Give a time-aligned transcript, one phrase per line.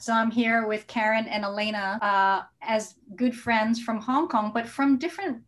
[0.00, 4.68] So I'm here with Karen and Elena uh, as good friends from Hong Kong, but
[4.68, 5.42] from different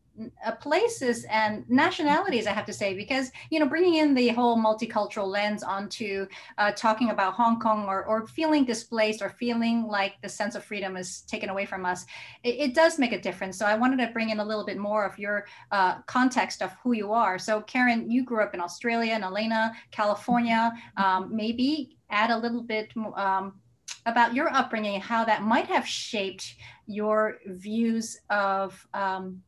[0.44, 4.58] uh, places and nationalities, I have to say, because you know, bringing in the whole
[4.58, 6.26] multicultural lens onto
[6.58, 10.64] uh, talking about Hong Kong or, or feeling displaced or feeling like the sense of
[10.64, 12.04] freedom is taken away from us,
[12.42, 13.56] it, it does make a difference.
[13.56, 16.72] So I wanted to bring in a little bit more of your uh, context of
[16.82, 17.38] who you are.
[17.38, 20.72] So Karen, you grew up in Australia, and Elena, California.
[20.96, 22.90] Um, maybe add a little bit.
[23.14, 23.59] Um,
[24.06, 29.42] about your upbringing and how that might have shaped your views of um,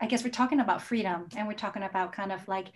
[0.00, 2.68] i guess we're talking about freedom and we're talking about kind of like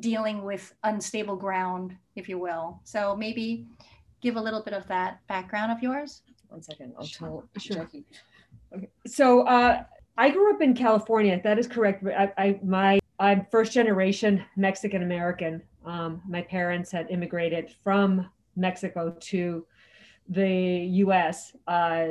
[0.00, 3.66] dealing with unstable ground if you will so maybe
[4.20, 7.76] give a little bit of that background of yours one second i'll tell sure.
[7.76, 8.04] Jackie.
[8.74, 9.82] okay so uh,
[10.16, 15.02] i grew up in california that is correct I, I my i'm first generation mexican
[15.02, 19.64] american um, my parents had immigrated from mexico to
[20.28, 20.48] the
[21.04, 21.56] U.S.
[21.66, 22.08] Uh,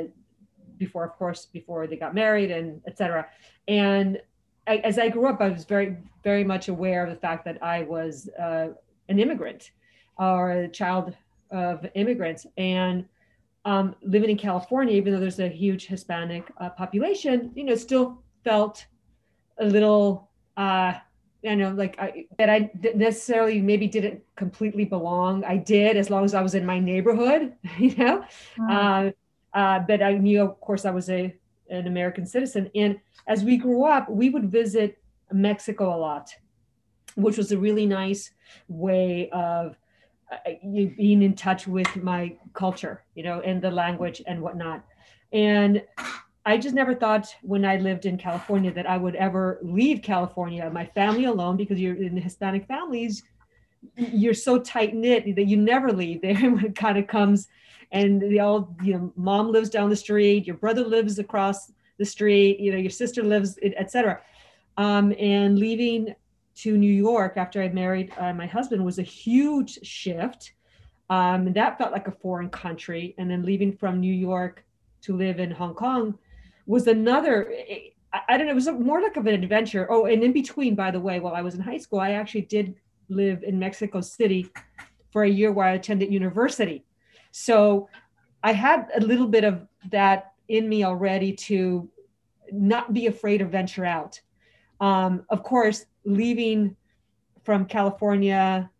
[0.78, 3.26] before, of course, before they got married and etc.
[3.66, 4.20] And
[4.66, 7.62] I, as I grew up, I was very, very much aware of the fact that
[7.62, 8.68] I was uh,
[9.08, 9.72] an immigrant
[10.18, 11.14] or a child
[11.50, 13.06] of immigrants, and
[13.64, 18.22] um, living in California, even though there's a huge Hispanic uh, population, you know, still
[18.44, 18.86] felt
[19.58, 20.94] a little uh,
[21.42, 25.44] you know, like I, that I necessarily maybe didn't completely belong.
[25.44, 28.24] I did as long as I was in my neighborhood, you know.
[28.58, 29.12] Mm.
[29.54, 31.34] Uh, uh, but I knew, of course, I was a
[31.70, 32.70] an American citizen.
[32.74, 34.98] And as we grew up, we would visit
[35.32, 36.30] Mexico a lot,
[37.14, 38.30] which was a really nice
[38.68, 39.76] way of
[40.32, 44.84] uh, being in touch with my culture, you know, and the language and whatnot.
[45.32, 45.82] And
[46.48, 50.70] I just never thought when I lived in California that I would ever leave California,
[50.70, 53.22] my family alone, because you're in Hispanic families,
[53.96, 57.48] you're so tight knit that you never leave it kind of comes
[57.92, 62.04] and they all, you know, mom lives down the street, your brother lives across the
[62.06, 64.18] street, you know, your sister lives, etc.
[64.78, 66.14] Um, and leaving
[66.56, 70.54] to New York after I married uh, my husband was a huge shift.
[71.10, 73.14] Um, and that felt like a foreign country.
[73.18, 74.64] And then leaving from New York
[75.02, 76.18] to live in Hong Kong
[76.68, 77.52] was another
[78.28, 79.86] I don't know, it was more like of an adventure.
[79.90, 82.42] Oh, and in between, by the way, while I was in high school, I actually
[82.42, 82.74] did
[83.10, 84.48] live in Mexico City
[85.10, 86.84] for a year while I attended university.
[87.32, 87.88] So
[88.42, 91.88] I had a little bit of that in me already to
[92.50, 94.18] not be afraid to venture out.
[94.80, 96.76] Um, of course, leaving
[97.44, 98.70] from California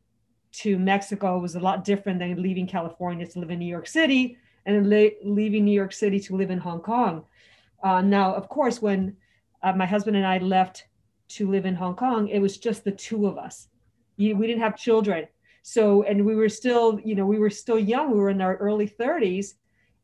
[0.52, 4.38] to Mexico was a lot different than leaving California to live in New York City
[4.64, 7.24] and then leaving New York City to live in Hong Kong.
[7.82, 9.16] Uh, now, of course, when
[9.62, 10.86] uh, my husband and I left
[11.28, 13.68] to live in Hong Kong, it was just the two of us.
[14.16, 15.26] we didn't have children.
[15.62, 18.10] So, and we were still, you know, we were still young.
[18.10, 19.54] We were in our early 30s,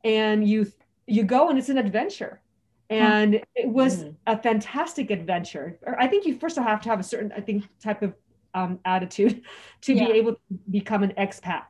[0.04, 0.70] and you
[1.06, 2.42] you go and it's an adventure,
[2.90, 4.14] and it was mm.
[4.26, 5.78] a fantastic adventure.
[5.98, 8.14] I think you first have to have a certain, I think, type of
[8.52, 9.42] um, attitude
[9.82, 10.06] to yeah.
[10.06, 11.62] be able to become an expat.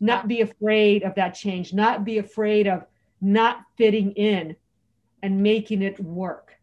[0.00, 1.72] Not be afraid of that change.
[1.72, 2.84] Not be afraid of
[3.20, 4.56] not fitting in
[5.22, 6.54] and making it work.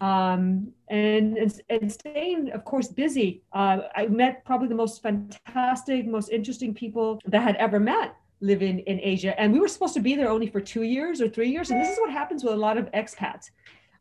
[0.00, 3.42] Um, and, and, and staying, of course, busy.
[3.52, 8.14] Uh, I met probably the most fantastic, most interesting people that I had ever met
[8.40, 9.38] living in Asia.
[9.40, 11.70] And we were supposed to be there only for two years or three years.
[11.70, 13.50] And this is what happens with a lot of expats.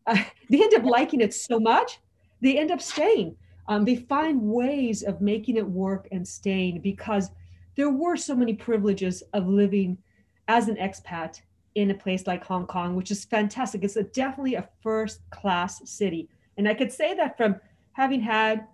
[0.05, 0.17] Uh,
[0.49, 1.99] they end up liking it so much,
[2.41, 3.35] they end up staying.
[3.67, 7.31] Um, they find ways of making it work and staying because
[7.75, 9.97] there were so many privileges of living
[10.47, 11.41] as an expat
[11.77, 13.83] in a place like Hong Kong, which is fantastic.
[13.83, 16.27] It's a, definitely a first class city.
[16.57, 17.55] And I could say that from
[17.91, 18.65] having had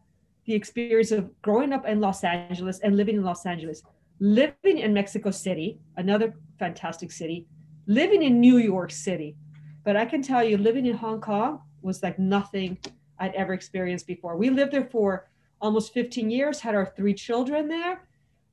[0.46, 3.84] the experience of growing up in Los Angeles and living in Los Angeles,
[4.22, 7.46] living in Mexico City, another fantastic city,
[7.88, 9.36] living in New York City.
[9.84, 12.78] But I can tell you, living in Hong Kong was like nothing
[13.20, 14.38] I'd ever experienced before.
[14.38, 15.28] We lived there for
[15.60, 18.08] almost 15 years, had our three children there.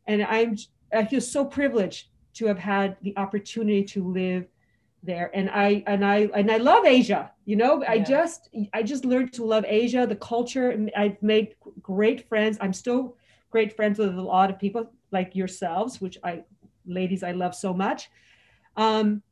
[0.08, 0.56] And I'm
[0.92, 4.46] I feel so privileged to have had the opportunity to live
[5.02, 5.30] there.
[5.34, 7.82] And i and i and i love asia you know?
[7.82, 7.92] Yeah.
[7.92, 10.86] i just i just learned to love asia the culture.
[10.96, 12.58] I've made great friends.
[12.60, 13.16] I'm still
[13.50, 16.44] great friends with a lot of people like yourselves which i
[16.86, 18.10] ladies i love so much.
[18.76, 19.22] Um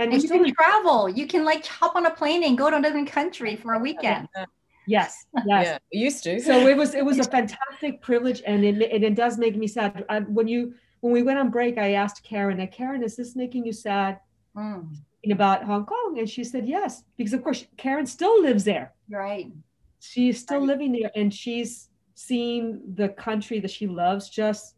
[0.00, 1.08] and, and you can travel.
[1.08, 4.28] You can like hop on a plane and go to another country for a weekend.
[4.34, 4.48] Yes
[4.86, 5.26] yes.
[5.46, 6.40] Yeah, used to.
[6.40, 9.66] So it was it was a fantastic privilege and it, and it does make me
[9.66, 10.04] sad.
[10.08, 10.74] I, when you
[11.04, 14.20] when we went on break, I asked Karen, "Now, Karen, is this making you sad
[14.56, 14.88] mm.
[15.30, 18.94] about Hong Kong?" And she said, "Yes," because of course Karen still lives there.
[19.10, 19.52] Right.
[20.00, 20.66] She's still right.
[20.66, 24.76] living there, and she's seeing the country that she loves just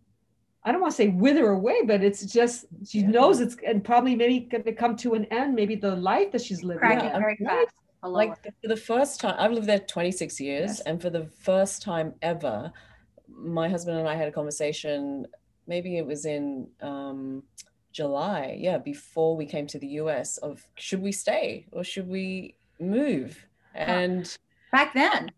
[0.64, 3.06] I don't want to say wither away, but it's just she yeah.
[3.06, 5.54] knows it's and probably maybe going to come to an end.
[5.54, 6.80] Maybe the life that she's living.
[6.80, 7.20] Cracking yeah.
[7.20, 7.72] very fast.
[8.02, 10.80] Like for the first time, I've lived there 26 years, yes.
[10.80, 12.72] and for the first time ever,
[13.28, 15.28] my husband and I had a conversation.
[15.66, 17.42] Maybe it was in um,
[17.92, 20.38] July, yeah, before we came to the US.
[20.38, 23.46] Of should we stay or should we move?
[23.74, 24.36] And
[24.72, 25.30] back then,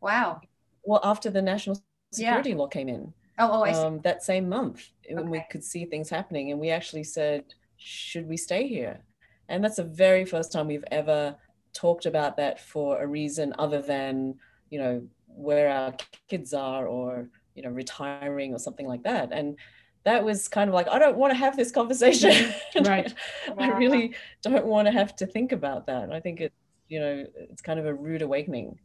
[0.00, 0.40] wow.
[0.84, 1.82] Well, after the national
[2.12, 2.56] security yeah.
[2.56, 3.78] law came in, Oh, oh, I see.
[3.78, 7.44] Um, that same month when we could see things happening, and we actually said,
[7.76, 9.04] "Should we stay here?"
[9.48, 11.36] And that's the very first time we've ever
[11.72, 14.38] talked about that for a reason other than
[14.70, 15.94] you know where our
[16.28, 19.32] kids are or you know retiring or something like that.
[19.32, 19.56] And
[20.04, 22.52] that was kind of like I don't want to have this conversation.
[22.84, 23.12] right.
[23.58, 26.12] I really don't want to have to think about that.
[26.12, 26.56] I think it's
[26.88, 28.78] you know it's kind of a rude awakening.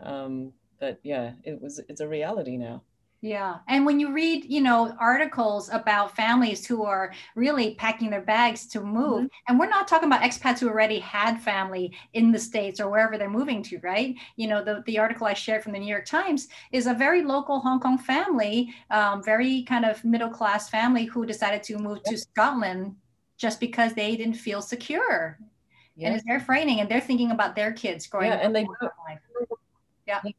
[0.00, 2.82] Um, but yeah, it was it's a reality now.
[3.20, 3.56] Yeah.
[3.66, 8.66] And when you read, you know, articles about families who are really packing their bags
[8.68, 9.26] to move, mm-hmm.
[9.48, 13.18] and we're not talking about expats who already had family in the States or wherever
[13.18, 14.14] they're moving to, right?
[14.36, 17.24] You know, the, the article I shared from the New York Times is a very
[17.24, 22.02] local Hong Kong family, um, very kind of middle class family who decided to move
[22.04, 22.94] to Scotland
[23.36, 25.38] just because they didn't feel secure.
[26.00, 26.78] And it's very frightening.
[26.78, 28.44] And they're thinking about their kids growing yeah, up.
[28.44, 28.66] And they,
[30.06, 30.20] yeah.
[30.22, 30.36] Right.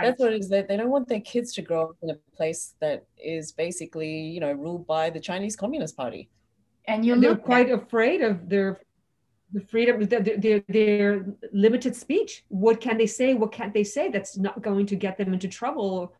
[0.00, 0.48] That's what it is.
[0.48, 4.10] They, they don't want their kids to grow up in a place that is basically,
[4.10, 6.28] you know, ruled by the Chinese Communist Party.
[6.86, 8.80] And you they're quite at- afraid of their
[9.52, 12.44] the freedom, their, their, their limited speech.
[12.48, 13.34] What can they say?
[13.34, 14.08] What can't they say?
[14.10, 16.14] That's not going to get them into trouble.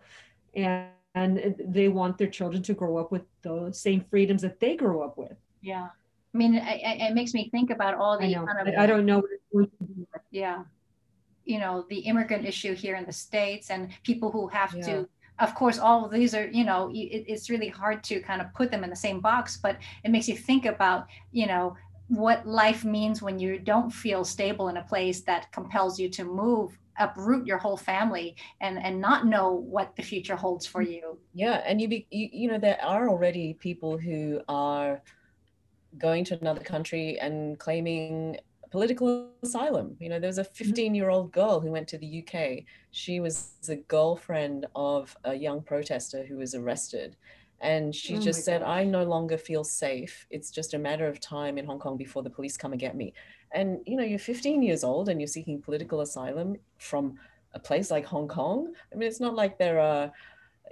[0.55, 4.77] And, and they want their children to grow up with the same freedoms that they
[4.77, 5.37] grew up with.
[5.61, 5.89] Yeah.
[6.35, 9.07] I mean, it, it makes me think about all the I, kind of, I don't
[9.07, 9.23] know.
[10.31, 10.63] Yeah
[11.47, 14.87] you know the immigrant issue here in the states and people who have yeah.
[14.87, 15.09] to
[15.39, 18.53] of course all of these are you know it, it's really hard to kind of
[18.53, 21.75] put them in the same box but it makes you think about you know
[22.09, 26.25] what life means when you don't feel stable in a place that compels you to
[26.25, 30.93] move uproot your whole family and and not know what the future holds for mm.
[30.95, 35.03] you yeah and you be you, you know there are already people who are
[35.99, 38.37] going to another country and claiming
[38.71, 39.97] political asylum.
[40.01, 40.65] You know, there was a mm-hmm.
[40.65, 42.65] 15 year old girl who went to the UK.
[42.91, 47.17] She was the girlfriend of a young protester who was arrested.
[47.61, 48.69] And she oh just said, gosh.
[48.69, 50.27] I no longer feel safe.
[50.31, 52.97] It's just a matter of time in Hong Kong before the police come and get
[52.97, 53.15] me.
[53.53, 57.19] And, you know, you're 15 years old and you're seeking political asylum from
[57.55, 58.75] a place like Hong Kong.
[58.93, 60.13] I mean, it's not like there are,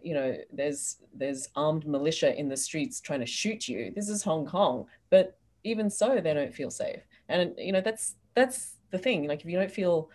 [0.02, 3.90] you know, there's there's armed militia in the streets trying to shoot you.
[3.94, 4.86] This is Hong Kong.
[5.08, 9.26] But even so, they don't feel safe and you know that's that's the thing.
[9.26, 10.10] Like if you don't feel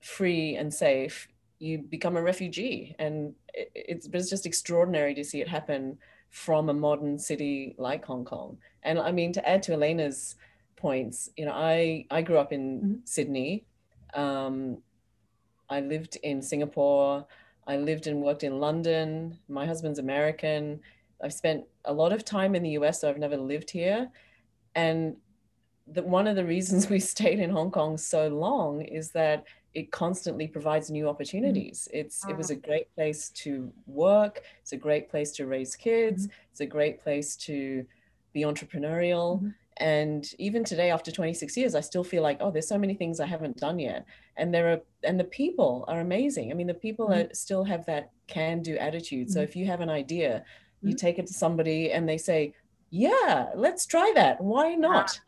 [0.00, 1.28] free and safe
[1.60, 2.96] you become a refugee.
[2.98, 5.98] And it's it's just extraordinary to see it happen
[6.30, 8.58] from a modern city like hong kong.
[8.82, 10.36] And i mean to add to elena's
[10.76, 12.94] points you know i i grew up in mm-hmm.
[13.04, 13.66] sydney.
[14.14, 14.78] Um,
[15.68, 17.26] i lived in singapore.
[17.66, 19.38] I lived and worked in london.
[19.48, 20.80] My husband's american.
[21.22, 24.10] I've spent a lot of time in the us so i've never lived here.
[24.74, 25.16] And
[25.92, 29.92] that one of the reasons we stayed in Hong Kong so long is that it
[29.92, 31.88] constantly provides new opportunities.
[31.92, 34.42] It's it was a great place to work.
[34.62, 36.26] It's a great place to raise kids.
[36.26, 36.36] Mm-hmm.
[36.50, 37.86] It's a great place to
[38.32, 39.36] be entrepreneurial.
[39.36, 39.48] Mm-hmm.
[39.76, 43.18] And even today, after 26 years, I still feel like, oh, there's so many things
[43.18, 44.04] I haven't done yet.
[44.36, 46.50] And there are, and the people are amazing.
[46.50, 47.32] I mean, the people mm-hmm.
[47.32, 49.30] still have that can-do attitude.
[49.30, 50.44] So if you have an idea,
[50.82, 52.54] you take it to somebody, and they say,
[52.90, 54.40] yeah, let's try that.
[54.40, 55.18] Why not?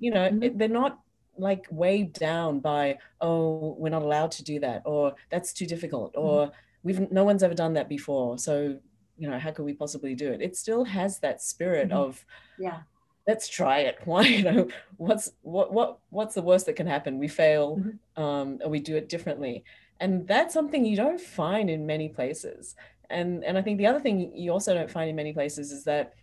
[0.00, 0.58] You know mm-hmm.
[0.58, 0.98] they're not
[1.36, 6.12] like weighed down by oh we're not allowed to do that or that's too difficult
[6.12, 6.26] mm-hmm.
[6.26, 6.54] or mm-hmm.
[6.82, 8.76] we've no one's ever done that before so
[9.16, 11.98] you know how could we possibly do it it still has that spirit mm-hmm.
[11.98, 12.24] of
[12.58, 12.80] yeah
[13.26, 17.18] let's try it why you know what's what what what's the worst that can happen
[17.18, 18.22] we fail mm-hmm.
[18.22, 19.64] um, or we do it differently
[20.00, 22.74] and that's something you don't find in many places
[23.10, 25.84] and and i think the other thing you also don't find in many places is
[25.84, 26.14] that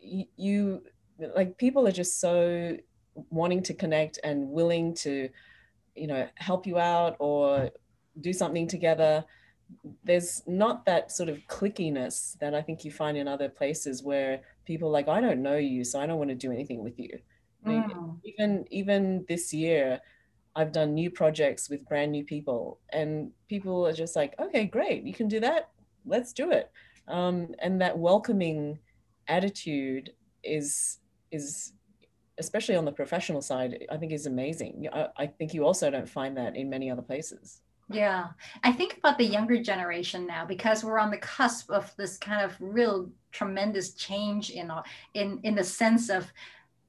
[0.00, 0.82] you, you
[1.36, 2.76] like people are just so
[3.30, 5.28] wanting to connect and willing to
[5.94, 7.70] you know help you out or
[8.20, 9.24] do something together
[10.04, 14.40] there's not that sort of clickiness that i think you find in other places where
[14.64, 17.18] people like i don't know you so i don't want to do anything with you
[17.66, 18.16] mm.
[18.24, 20.00] even even this year
[20.56, 25.04] i've done new projects with brand new people and people are just like okay great
[25.04, 25.70] you can do that
[26.06, 26.70] let's do it
[27.08, 28.78] um, and that welcoming
[29.28, 30.12] attitude
[30.44, 30.98] is
[31.30, 31.72] is
[32.38, 34.88] especially on the professional side, I think is amazing.
[34.92, 37.60] I, I think you also don't find that in many other places.
[37.90, 38.28] Yeah.
[38.62, 42.44] I think about the younger generation now because we're on the cusp of this kind
[42.44, 44.70] of real tremendous change in
[45.14, 46.30] in in the sense of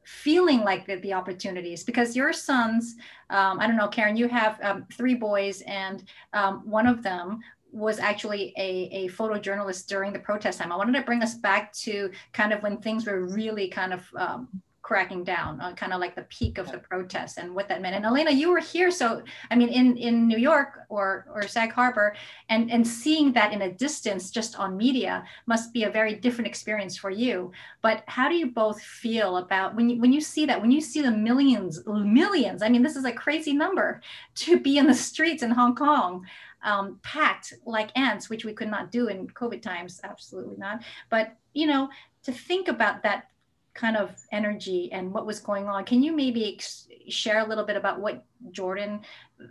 [0.06, 2.96] feeling like the, the opportunities because your sons
[3.29, 7.39] um, i don't know karen you have um, three boys and um, one of them
[7.72, 11.72] was actually a, a photojournalist during the protest time i wanted to bring us back
[11.74, 14.48] to kind of when things were really kind of um,
[14.89, 17.96] cracking down on kind of like the peak of the protests and what that meant.
[17.96, 21.72] And Elena, you were here, so I mean, in in New York or or Sag
[21.72, 22.15] Harbor,
[22.50, 26.48] and and seeing that in a distance just on media must be a very different
[26.48, 27.51] experience for you.
[27.84, 30.81] But how do you both feel about when you when you see that when you
[30.81, 32.63] see the millions millions?
[32.63, 34.01] I mean, this is a crazy number
[34.43, 36.25] to be in the streets in Hong Kong.
[36.62, 40.81] Um, packed like ants, which we could not do in COVID times, absolutely not.
[41.10, 41.89] But you know,
[42.24, 43.29] to think about that
[43.74, 45.86] kind of energy and what was going on.
[45.86, 49.02] Can you maybe ex- share a little bit about what Jordan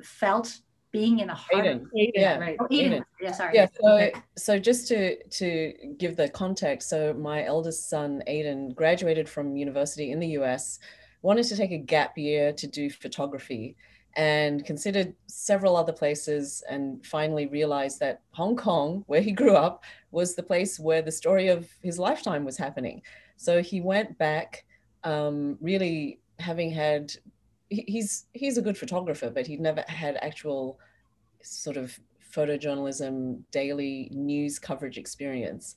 [0.02, 0.58] felt
[0.90, 1.82] being in the heart Aiden.
[1.82, 2.38] of Aiden, yeah.
[2.38, 2.56] right?
[2.58, 2.92] Oh, Aiden.
[2.92, 3.04] Aiden.
[3.20, 3.54] Yeah, sorry.
[3.54, 9.28] Yeah, so so just to to give the context, so my eldest son Aiden graduated
[9.28, 10.78] from university in the US,
[11.22, 13.76] wanted to take a gap year to do photography
[14.16, 19.84] and considered several other places and finally realized that Hong Kong, where he grew up,
[20.10, 23.02] was the place where the story of his lifetime was happening.
[23.38, 24.64] So he went back,
[25.04, 27.12] um, really having had,
[27.70, 30.78] he's he's a good photographer, but he'd never had actual
[31.42, 31.98] sort of
[32.34, 35.76] photojournalism daily news coverage experience.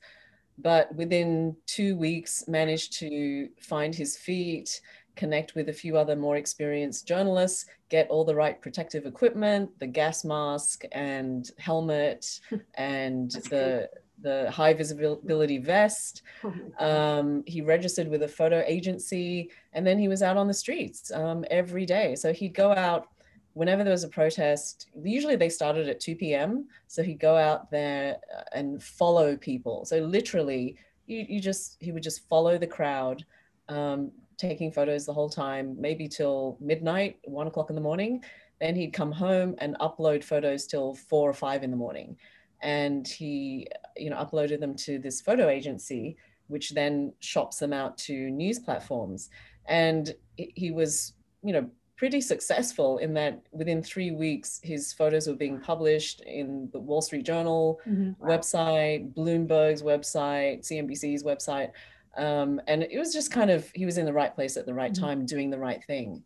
[0.57, 4.81] But within two weeks, managed to find his feet,
[5.15, 9.87] connect with a few other more experienced journalists, get all the right protective equipment, the
[9.87, 12.39] gas mask and helmet,
[12.75, 13.89] and the
[14.21, 16.21] the high visibility vest.
[16.43, 20.53] Oh um, he registered with a photo agency and then he was out on the
[20.53, 22.15] streets um, every day.
[22.15, 23.07] So he'd go out
[23.53, 24.87] whenever there was a protest.
[25.03, 26.67] Usually they started at 2 p.m.
[26.87, 29.85] So he'd go out there uh, and follow people.
[29.85, 33.25] So literally, you, you just, he would just follow the crowd,
[33.67, 38.23] um, taking photos the whole time, maybe till midnight, one o'clock in the morning.
[38.59, 42.15] Then he'd come home and upload photos till four or five in the morning
[42.61, 46.15] and he you know uploaded them to this photo agency
[46.47, 49.29] which then shops them out to news platforms
[49.67, 51.13] and he was
[51.43, 56.67] you know pretty successful in that within three weeks his photos were being published in
[56.73, 58.11] the wall street journal mm-hmm.
[58.23, 61.71] website bloomberg's website cnbc's website
[62.17, 64.73] um, and it was just kind of he was in the right place at the
[64.73, 65.05] right mm-hmm.
[65.05, 66.23] time doing the right thing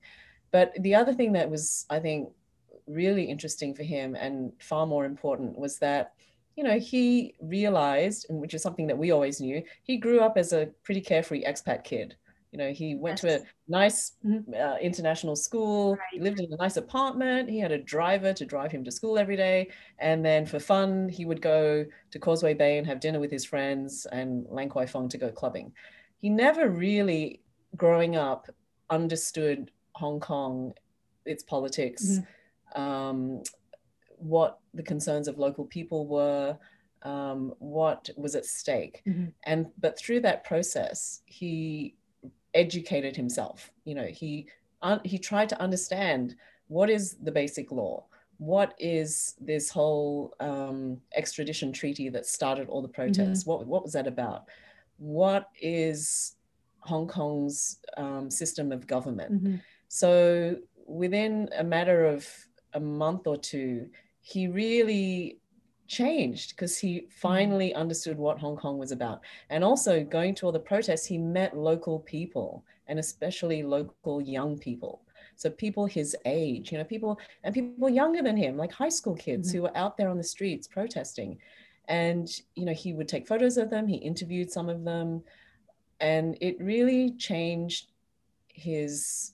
[0.51, 2.29] but the other thing that was i think
[2.87, 6.13] really interesting for him and far more important was that
[6.55, 10.37] you know he realized and which is something that we always knew he grew up
[10.37, 12.15] as a pretty carefree expat kid
[12.51, 13.41] you know he went yes.
[13.41, 14.53] to a nice mm-hmm.
[14.53, 15.99] uh, international school right.
[16.13, 19.17] he lived in a nice apartment he had a driver to drive him to school
[19.17, 19.67] every day
[19.99, 23.43] and then for fun he would go to causeway bay and have dinner with his
[23.43, 25.71] friends and lan kwai fong to go clubbing
[26.21, 27.41] he never really
[27.75, 28.47] growing up
[28.89, 30.73] understood hong kong
[31.25, 32.34] its politics mm-hmm
[32.75, 33.41] um,
[34.17, 36.57] what the concerns of local people were,
[37.03, 39.01] um, what was at stake.
[39.07, 39.25] Mm-hmm.
[39.43, 41.95] And but through that process, he
[42.53, 43.71] educated himself.
[43.83, 44.47] You know, he
[44.81, 46.35] un- he tried to understand
[46.67, 48.05] what is the basic law,
[48.37, 53.43] what is this whole um, extradition treaty that started all the protests?
[53.43, 53.49] Mm-hmm.
[53.49, 54.45] What what was that about?
[54.97, 56.35] What is
[56.79, 59.33] Hong Kong's um, system of government?
[59.33, 59.55] Mm-hmm.
[59.87, 62.27] So within a matter of
[62.75, 63.89] a month or two,
[64.21, 65.39] he really
[65.87, 67.07] changed because he mm-hmm.
[67.09, 69.21] finally understood what Hong Kong was about.
[69.49, 74.57] And also going to all the protests, he met local people and especially local young
[74.57, 75.01] people.
[75.37, 79.15] So people his age, you know, people and people younger than him, like high school
[79.15, 79.57] kids mm-hmm.
[79.57, 81.37] who were out there on the streets protesting.
[81.87, 85.23] And, you know, he would take photos of them, he interviewed some of them,
[85.99, 87.91] and it really changed
[88.47, 89.33] his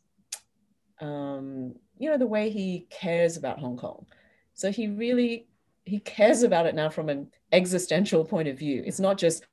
[1.00, 4.08] um, you know, the way he cares about Hong Kong.
[4.56, 5.46] So he really
[5.86, 8.82] he cares about it now from an existential point of view.
[8.84, 9.46] It's not just,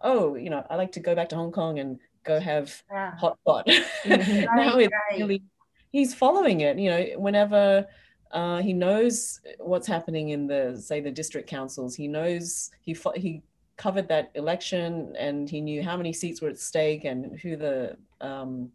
[0.00, 3.14] oh, you know, I like to go back to Hong Kong and go have yeah.
[3.16, 3.66] hot pot.
[3.66, 4.56] Mm-hmm.
[4.56, 5.20] now it's right.
[5.20, 5.42] really
[5.92, 6.76] he's following it.
[6.76, 7.86] You know, whenever
[8.32, 13.42] uh, he knows what's happening in the say the district councils, he knows he he
[13.76, 17.96] covered that election and he knew how many seats were at stake and who the
[18.20, 18.72] um,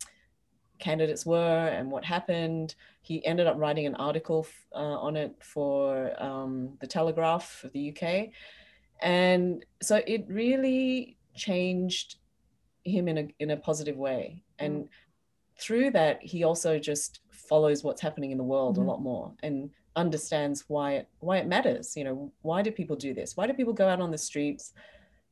[0.80, 2.76] candidates were and what happened.
[3.02, 7.96] He ended up writing an article uh, on it for um, the Telegraph of the
[7.96, 8.30] UK.
[9.02, 12.18] And so it really changed
[12.84, 14.44] him in a, in a positive way.
[14.60, 14.90] And mm.
[15.60, 18.88] through that, he also just follows what's happening in the world mm-hmm.
[18.88, 22.96] a lot more and understands why it why it matters you know why do people
[22.96, 24.74] do this why do people go out on the streets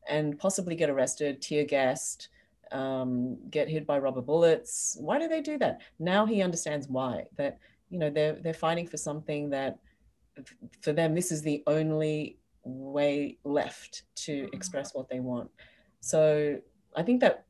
[0.10, 2.30] and possibly get arrested tear gassed
[2.72, 7.24] um, get hit by rubber bullets why do they do that now he understands why
[7.38, 7.58] that
[7.90, 9.78] you know they're they're fighting for something that
[10.82, 14.56] for them this is the only way left to Mm-hmm.
[14.56, 15.50] express what they want
[16.02, 16.58] so
[16.96, 17.46] i think that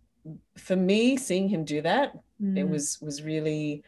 [0.57, 2.69] for me seeing him do that it Mm.
[2.69, 3.81] was was really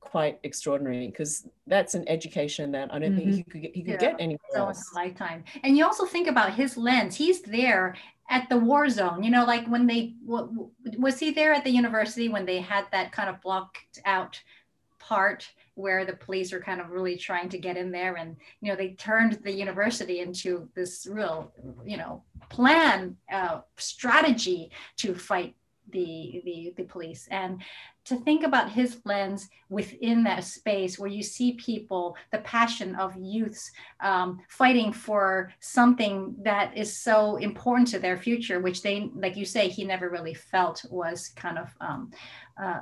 [0.00, 3.92] quite extraordinary because that's an education that I don't think he could get, he could
[3.92, 4.10] Yeah.
[4.12, 4.92] get anywhere so in else.
[4.94, 5.44] lifetime.
[5.62, 7.16] And you also think about his lens.
[7.16, 7.96] He's there
[8.30, 9.22] at the war zone.
[9.22, 10.48] You know, like when they wa-
[10.96, 14.40] was he there at the university when they had that kind of blocked out
[14.98, 18.70] part where the police are kind of really trying to get in there and you
[18.70, 21.50] know they turned the university into this real
[21.84, 25.54] you know plan uh, strategy to fight
[25.90, 27.62] the, the the police and
[28.10, 33.14] to think about his lens within that space where you see people the passion of
[33.16, 39.36] youths um, fighting for something that is so important to their future which they like
[39.36, 42.10] you say he never really felt was kind of um,
[42.60, 42.80] uh,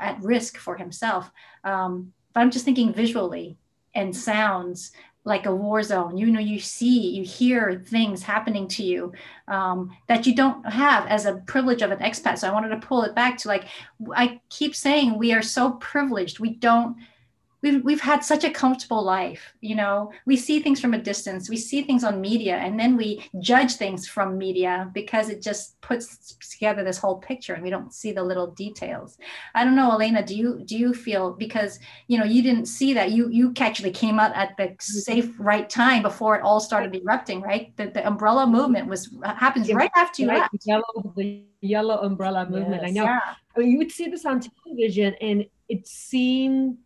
[0.00, 1.30] at risk for himself.
[1.62, 3.56] Um, but i'm just thinking visually
[3.94, 4.90] and sounds
[5.24, 6.16] like a war zone.
[6.16, 9.12] You know you see you hear things happening to you
[9.48, 12.38] um, that you don't have as a privilege of an expat.
[12.38, 13.64] So i wanted to pull it back to like
[14.14, 16.40] i keep saying we are so privileged.
[16.40, 16.96] We don't
[17.64, 20.12] we've, we've had such a comfortable life you know?
[20.26, 21.48] We see things from a distance.
[21.48, 25.80] We see things on media and then we judge things from media because it just
[25.80, 29.16] puts together this whole picture and we don't see the little details.
[29.54, 31.78] I don't know elena do you do you feel because
[32.08, 33.10] you know you didn't see that.
[33.12, 34.98] You you actually came out at the mm-hmm.
[35.08, 37.74] safe right time before it all started erupting right?
[37.76, 40.66] The, the umbrella movement was happens Yeah, right after you Right, left.
[40.66, 42.82] yellow, the yellow umbrella movement.
[42.84, 43.04] I know.
[43.04, 43.20] yeah.
[43.56, 46.76] I mean, you would see this on television, and it seemed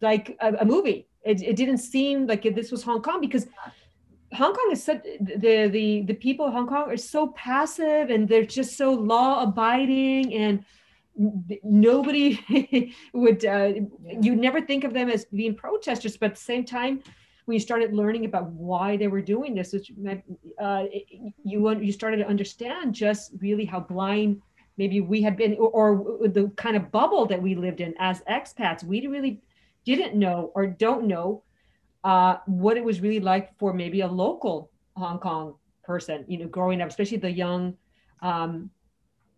[0.00, 1.06] like a, a movie.
[1.24, 3.46] It, it didn't seem like this was Hong Kong because
[4.32, 8.28] Hong Kong is such the the the people of Hong Kong are so passive and
[8.28, 10.64] they're just so law abiding and
[11.62, 13.72] nobody would uh,
[14.20, 17.02] you never think of them as being protesters, but at the same time.
[17.46, 20.84] When you started learning about why they were doing this, uh,
[21.44, 24.42] you you started to understand just really how blind
[24.76, 28.20] maybe we had been or, or the kind of bubble that we lived in as
[28.22, 29.40] expats we really
[29.94, 31.42] didn't know or don't know
[32.04, 36.48] uh, what it was really like for maybe a local hong kong person you know
[36.48, 37.76] growing up especially the young
[38.22, 38.70] um,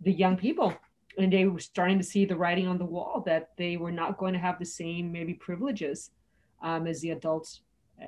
[0.01, 0.73] the young people
[1.19, 4.17] and they were starting to see the writing on the wall that they were not
[4.19, 6.11] going to have the same maybe privileges
[6.63, 7.61] um, as the adults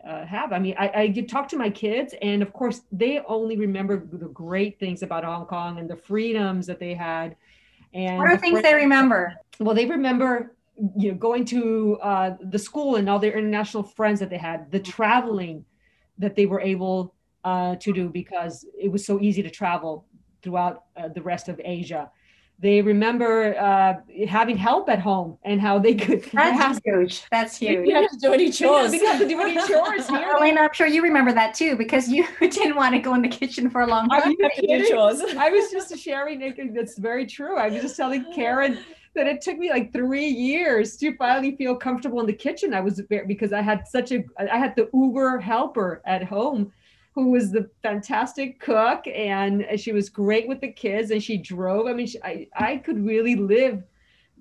[0.07, 0.53] uh, have.
[0.53, 4.07] I mean, I, I get talk to my kids, and of course, they only remember
[4.13, 7.37] the great things about Hong Kong and the freedoms that they had.
[7.93, 10.55] And what are the things fri- they remember well, they remember,
[10.97, 14.71] you know, going to uh, the school and all their international friends that they had,
[14.71, 15.65] the traveling
[16.19, 17.15] that they were able
[17.45, 20.07] uh, to do because it was so easy to travel
[20.43, 22.11] throughout uh, the rest of Asia.
[22.59, 23.95] They remember uh,
[24.29, 28.11] having help at home and how they could that's ask huge that's huge You have
[28.11, 28.91] to do any chores.
[28.91, 30.29] They didn't have to do any chores here.
[30.37, 33.29] Elena, I'm sure you remember that too because you didn't want to go in the
[33.29, 34.33] kitchen for a long Are time.
[34.33, 34.91] you do kidding?
[34.91, 35.23] chores.
[35.39, 37.57] I was just sharing, Nick, that's very true.
[37.57, 38.79] I was just telling Karen
[39.15, 42.73] that it took me like three years to finally feel comfortable in the kitchen.
[42.73, 46.73] I was because I had such a, I had the Uber helper at home
[47.15, 51.87] who was the fantastic cook and she was great with the kids and she drove.
[51.87, 53.83] I mean, she, I, I could really live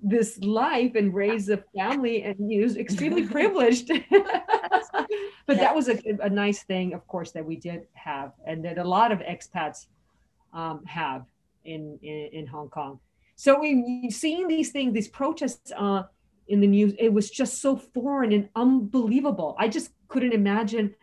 [0.02, 3.88] this life and raise a family and know, was extremely privileged.
[4.12, 8.78] but that was a, a nice thing, of course, that we did have and that
[8.78, 9.88] a lot of expats
[10.54, 11.26] um, have
[11.66, 13.00] in, in, in Hong Kong.
[13.40, 16.04] So we seeing these things, these protests uh,
[16.50, 19.56] in the news, it was just so foreign and unbelievable.
[19.58, 20.94] I just couldn't imagine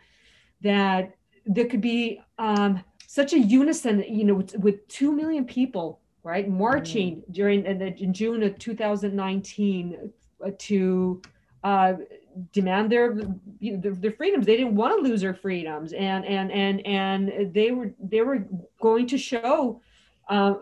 [0.60, 1.14] that
[1.46, 6.46] there could be um, such a unison, you know, with, with two million people, right,
[6.46, 10.12] marching during in, the- in June of 2019
[10.44, 11.22] uh, to
[11.64, 11.94] uh,
[12.52, 13.18] demand their,
[13.60, 14.44] you know, their their freedoms.
[14.44, 18.46] They didn't want to lose their freedoms, and and and and they were they were
[18.78, 19.80] going to show
[20.28, 20.56] uh,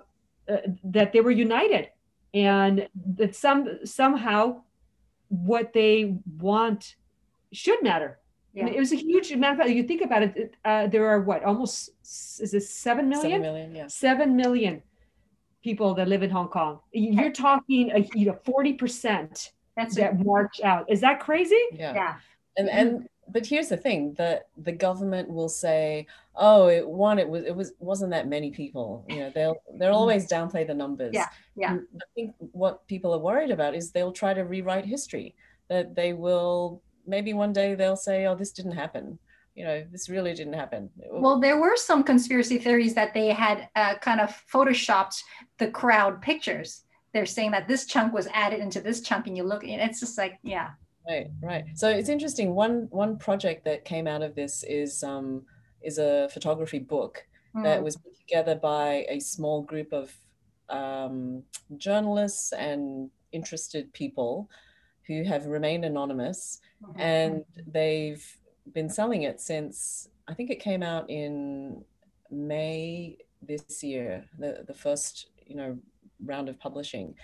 [0.49, 1.89] uh, that they were united,
[2.33, 4.63] and that some somehow
[5.29, 6.97] what they want
[7.53, 8.19] should matter.
[8.57, 9.69] I mean, it was a huge amount of.
[9.69, 10.37] You think about it.
[10.37, 13.31] it, Uh, there are what almost is it seven million?
[13.31, 13.87] Seven million, yeah.
[13.89, 14.83] Seven million
[15.63, 16.79] people that live in Hong Kong.
[16.93, 20.89] You're talking, a, you know, forty percent That's that march out.
[20.89, 21.61] Is that crazy?
[21.73, 21.95] Yeah.
[21.95, 22.15] yeah.
[22.57, 26.07] And and but here's the thing that the government will say,
[26.37, 29.05] oh, it one, it was it was wasn't that many people.
[29.09, 31.13] You know, they'll they'll always downplay the numbers.
[31.15, 31.73] Yeah, yeah.
[31.73, 35.35] And I think what people are worried about is they'll try to rewrite history.
[35.69, 39.19] That they will maybe one day they'll say, "Oh, this didn't happen."
[39.55, 40.91] You know, this really didn't happen.
[41.11, 45.23] Well, there were some conspiracy theories that they had uh, kind of photoshopped
[45.59, 46.83] the crowd pictures.
[47.13, 50.01] They're saying that this chunk was added into this chunk, and you look, and it's
[50.01, 50.71] just like, yeah.
[51.07, 51.65] Right, right.
[51.75, 52.55] So it's interesting.
[52.55, 55.43] One one project that came out of this is um,
[55.83, 57.63] is a photography book mm.
[57.63, 60.13] that was put together by a small group of
[60.71, 61.43] um,
[61.77, 64.49] journalists and interested people
[65.07, 67.01] who have remained anonymous mm-hmm.
[67.01, 68.25] and they've
[68.73, 71.85] been selling it since I think it came out in
[72.31, 75.79] May this year, the, the first, you know,
[76.25, 77.15] round of publishing.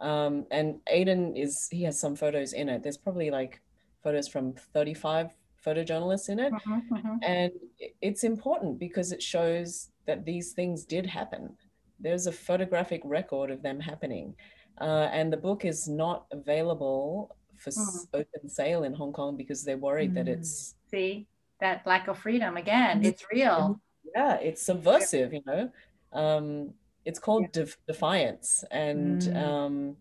[0.00, 2.82] Um, and Aiden is, he has some photos in it.
[2.82, 3.60] There's probably like
[4.02, 5.30] photos from 35
[5.64, 6.52] photojournalists in it.
[6.52, 7.16] Mm-hmm, mm-hmm.
[7.22, 7.52] And
[8.00, 11.56] it's important because it shows that these things did happen.
[11.98, 14.34] There's a photographic record of them happening.
[14.80, 18.06] Uh, and the book is not available for mm.
[18.14, 20.14] open sale in Hong Kong because they're worried mm.
[20.14, 20.74] that it's.
[20.90, 21.26] See,
[21.60, 23.80] that lack of freedom again, it's real.
[24.14, 25.70] Yeah, it's subversive, you know.
[26.12, 26.72] Um,
[27.04, 27.48] it's called yeah.
[27.52, 28.64] Def- defiance.
[28.70, 29.22] And.
[29.22, 29.48] Mm.
[29.48, 29.96] Um,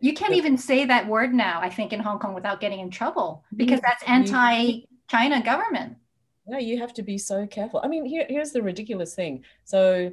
[0.00, 2.80] you can't the, even say that word now, I think, in Hong Kong without getting
[2.80, 5.96] in trouble because that's anti China government.
[6.46, 7.80] Yeah, you have to be so careful.
[7.82, 9.44] I mean, here, here's the ridiculous thing.
[9.64, 10.12] So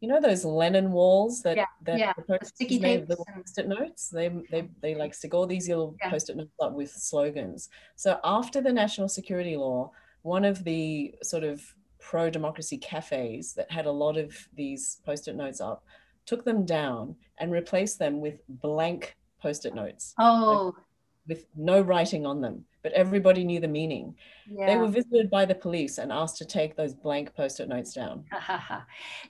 [0.00, 2.12] you know those Lennon walls that yeah, that yeah.
[2.28, 4.08] the sticky made little post-it notes.
[4.08, 6.10] They they they like stick all these little yeah.
[6.10, 7.68] post-it notes up with slogans.
[7.96, 9.90] So after the national security law,
[10.22, 11.62] one of the sort of
[12.08, 15.84] pro-democracy cafes that had a lot of these post-it notes up
[16.24, 20.14] took them down and replaced them with blank post-it notes.
[20.18, 20.72] Oh.
[20.74, 20.84] Like,
[21.26, 24.14] with no writing on them but everybody knew the meaning.
[24.48, 24.66] Yeah.
[24.66, 28.24] They were visited by the police and asked to take those blank post-it notes down.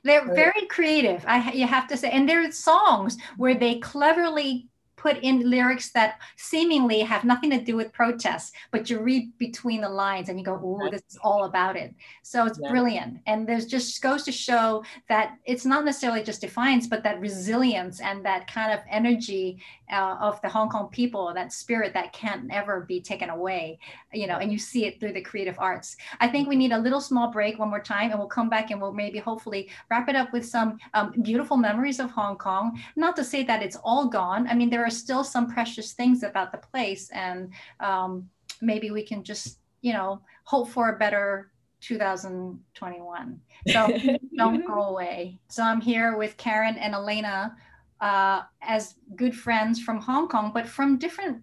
[0.04, 1.24] They're very creative.
[1.26, 5.90] I you have to say, and there are songs where they cleverly put in lyrics
[5.92, 10.38] that seemingly have nothing to do with protests, but you read between the lines and
[10.38, 12.70] you go, "Oh, this is all about it." So it's yeah.
[12.70, 17.20] brilliant, and there's just goes to show that it's not necessarily just defiance, but that
[17.20, 19.58] resilience and that kind of energy
[19.90, 23.78] uh, of the Hong Kong people, that spirit that can't ever be taken away,
[24.12, 24.36] you know.
[24.36, 25.96] And you see it through the creative arts.
[26.20, 28.70] I think we need a little small break one more time, and we'll come back
[28.70, 32.78] and we'll maybe hopefully wrap it up with some um, beautiful memories of Hong Kong.
[32.96, 34.46] Not to say that it's all gone.
[34.48, 38.28] I mean, there are still some precious things about the place and um,
[38.60, 43.98] maybe we can just you know hope for a better 2021 so
[44.36, 45.38] don't go away.
[45.48, 47.56] So i'm here with karen and elena
[48.00, 51.42] uh, as good friends from hong kong but from different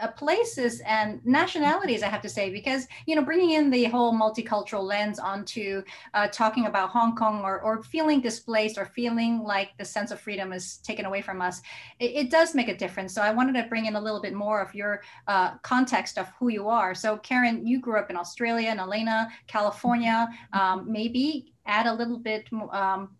[0.00, 4.12] uh, places and nationalities i have to say because you know bringing in the whole
[4.12, 5.82] multicultural lens onto
[6.14, 10.20] uh, talking about hong kong or, or feeling displaced or feeling like the sense of
[10.20, 11.60] freedom is taken away from us
[11.98, 13.14] it, it does make a difference.
[13.14, 16.28] So i wanted to bring in a little bit more of your uh, context of
[16.38, 16.94] who you are.
[16.94, 20.28] So karen you grew up in australia and elena california.
[20.52, 23.10] Um, maybe add a little bit um,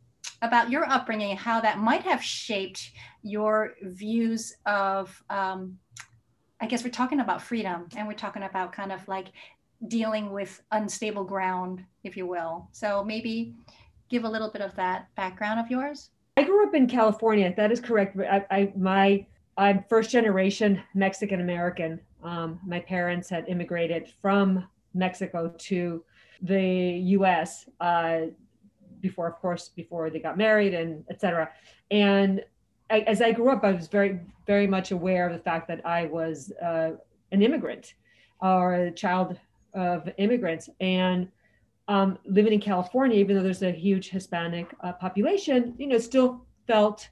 [0.43, 2.93] about your upbringing how that might have shaped
[3.23, 5.79] your views of um,
[6.61, 9.29] I guess we're talking about freedom and we're talking about kind of like
[9.89, 12.69] dealing with unstable ground, if you will.
[12.73, 13.55] So maybe
[14.09, 16.11] give a little bit of that background of yours.
[16.37, 17.53] I grew up in California.
[17.57, 18.17] That is correct.
[18.19, 22.01] I, I my I'm first generation Mexican American.
[22.23, 26.05] Um, my parents had immigrated from Mexico to
[26.43, 27.69] the U.S.
[27.81, 28.27] Uh,
[29.01, 31.51] before, of course, before they got married and etc.
[31.91, 32.45] And
[32.91, 35.85] I, as I grew up, I was very, very much aware of the fact that
[35.85, 36.93] I was uh,
[37.33, 37.95] an immigrant
[38.41, 39.39] or a child
[39.75, 40.69] of immigrants.
[40.81, 41.29] And
[41.89, 46.47] um, living in California, even though there's a huge Hispanic uh, population, you know, still
[46.67, 47.09] felt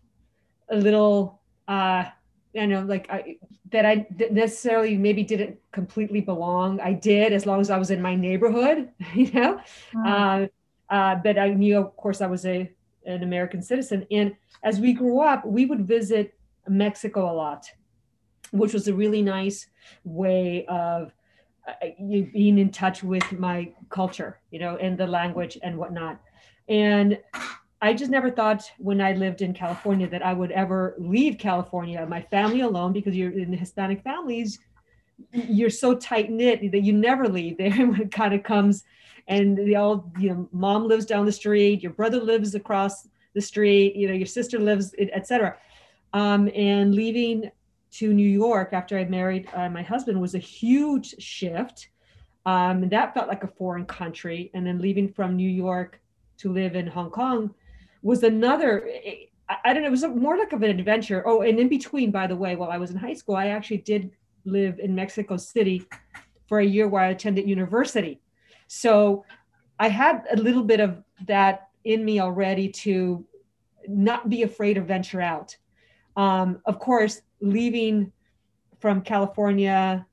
[0.68, 2.04] a little, uh,
[2.52, 3.37] you know, like I,
[3.70, 6.80] that I necessarily maybe didn't completely belong.
[6.80, 9.60] I did as long as I was in my neighborhood, you know.
[9.94, 10.50] Mm.
[10.90, 12.70] Uh, but I knew, of course, I was a
[13.06, 14.06] an American citizen.
[14.10, 16.34] And as we grew up, we would visit
[16.68, 17.66] Mexico a lot,
[18.50, 19.66] which was a really nice
[20.04, 21.12] way of
[21.66, 26.20] uh, being in touch with my culture, you know, and the language and whatnot.
[26.68, 27.18] And
[27.82, 32.06] I just never thought when I lived in California that I would ever leave California,
[32.06, 34.58] my family alone, because you're in Hispanic families,
[35.32, 38.84] you're so tight knit that you never leave it kind of comes
[39.28, 43.40] and they all you know mom lives down the street your brother lives across the
[43.40, 45.56] street you know your sister lives etc
[46.12, 47.50] um, and leaving
[47.90, 51.88] to new york after i married uh, my husband was a huge shift.
[52.46, 54.50] Um, and that felt like a foreign country.
[54.52, 55.98] And then leaving from new york
[56.38, 57.54] to live in hong kong
[58.02, 58.87] was another
[59.48, 61.22] I, I don't know it was more like of an adventure.
[61.26, 63.78] Oh and in between by the way while i was in high school i actually
[63.78, 64.10] did
[64.44, 65.87] live in mexico city
[66.46, 68.20] for a year while I attended university.
[68.74, 69.24] So
[69.78, 73.24] I had a little bit of that in me already to
[73.87, 75.56] not be afraid to venture out.
[76.16, 78.10] Um, of course, leaving
[78.80, 80.04] from California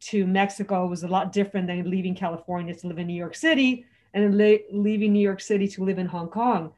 [0.00, 3.84] to Mexico was a lot different than leaving California to live in New York City
[4.14, 6.72] and then leaving New York City to live in Hong Kong.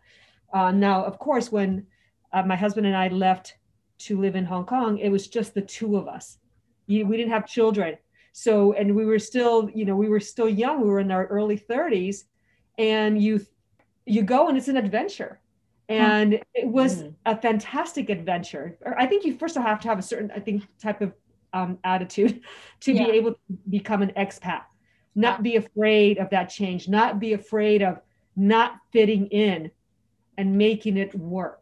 [0.55, 1.87] Uh, now, of course, when
[2.33, 3.59] uh, my husband and I left
[3.99, 6.39] to live in Hong Kong, it was just the two of us.
[6.87, 7.99] we didn't have children.
[8.39, 10.81] So, and we were still, you know, we were still young.
[10.81, 12.19] We were in our early 30s,
[12.79, 13.45] and you,
[14.07, 15.41] you go and it's an adventure,
[15.89, 17.15] and it was mm.
[17.27, 18.79] a fantastic adventure.
[18.97, 21.15] I think you first have to have a certain, I think, type of
[21.53, 22.43] um, attitude
[22.83, 23.07] to yeah.
[23.07, 24.63] be able to become an expat,
[25.17, 28.01] not be afraid of that change, not be afraid of
[28.37, 29.69] not fitting in,
[30.37, 31.58] and making it work.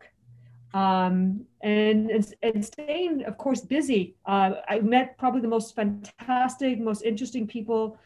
[0.76, 4.14] Um, and, and, and staying, of course, busy.
[4.26, 7.96] Uh, I met probably the most fantastic, most interesting people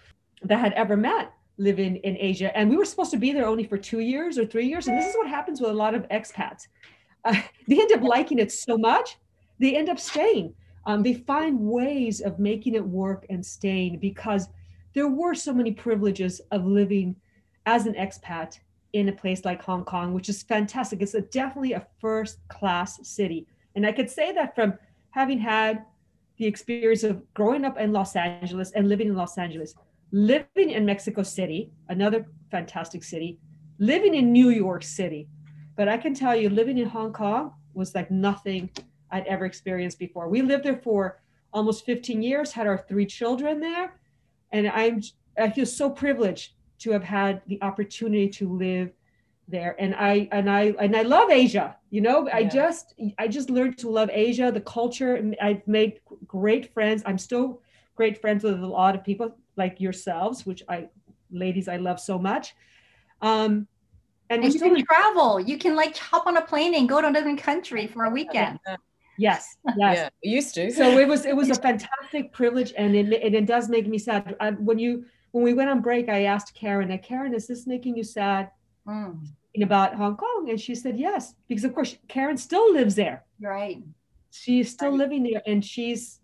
[0.45, 2.57] that had ever met living in Asia.
[2.57, 4.87] And we were supposed to be there only for two years or three years.
[4.87, 6.69] And this is what happens with a lot of expats.
[7.23, 7.35] Uh,
[7.69, 9.19] they end up liking it so much,
[9.59, 10.55] they end up staying.
[10.87, 14.49] Um, they find ways of making it work and staying because
[14.95, 17.15] there were so many privileges of living
[17.67, 18.59] as an expat
[18.93, 21.01] in a place like Hong Kong, which is fantastic.
[21.03, 23.47] It's a, definitely a first class city.
[23.75, 24.75] And I could say that from
[25.11, 25.85] having had
[26.39, 29.75] the experience of growing up in Los Angeles and living in Los Angeles,
[30.11, 33.39] living in Mexico City, another fantastic city,
[33.79, 35.29] living in New York City.
[35.77, 38.71] But I can tell you, living in Hong Kong was like nothing
[39.11, 40.29] I'd ever experienced before.
[40.29, 41.21] We lived there for
[41.53, 44.01] almost 15 years, had our three children there.
[44.53, 45.03] And I'm
[45.39, 48.93] I feel so privileged to have had the opportunity to live
[49.49, 49.77] there.
[49.79, 52.29] And i and i and i love asia you know?
[52.29, 52.37] Yeah.
[52.37, 57.03] i just i just learned to love asia the culture i've made great friends.
[57.05, 57.61] I'm still
[57.97, 60.89] great friends with a lot of people like yourselves which i
[61.31, 62.55] ladies i love so much.
[63.23, 63.67] Um
[64.31, 65.41] and, and you can travel.
[65.41, 68.61] You can like hop on a plane and go to another country for a weekend.
[68.65, 68.79] Yes
[69.21, 69.57] yes.
[69.77, 70.71] Yeah, used to.
[70.71, 73.99] So it was it was a fantastic privilege and it, and it does make me
[73.99, 74.35] sad.
[74.41, 77.97] I, when you when we went on break, I asked Karen, Karen, is this making
[77.97, 78.51] you sad
[78.87, 79.19] mm.
[79.63, 80.49] about Hong Kong?
[80.49, 83.25] And she said, yes, because of course, Karen still lives there.
[83.41, 83.83] Right.
[84.31, 84.99] She's still right.
[84.99, 86.21] living there and she's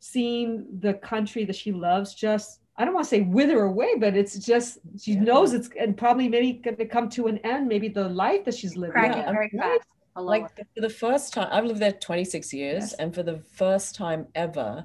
[0.00, 4.16] seeing the country that she loves just, I don't want to say wither away, but
[4.16, 5.20] it's just, she yeah.
[5.20, 8.54] knows it's and probably maybe going to come to an end, maybe the life that
[8.54, 9.02] she's living.
[9.02, 9.30] Yeah.
[9.30, 9.84] Very fast.
[10.16, 12.92] Like for the first time, I've lived there 26 years, yes.
[12.94, 14.84] and for the first time ever,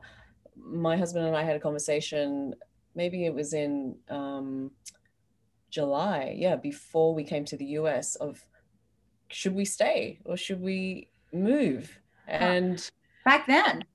[0.55, 2.55] my husband and I had a conversation
[2.99, 4.71] maybe it was in um,
[5.69, 8.43] July, yeah, before we came to the US of
[9.29, 11.97] should we stay or should we move?
[12.27, 12.77] And
[13.23, 13.85] back then,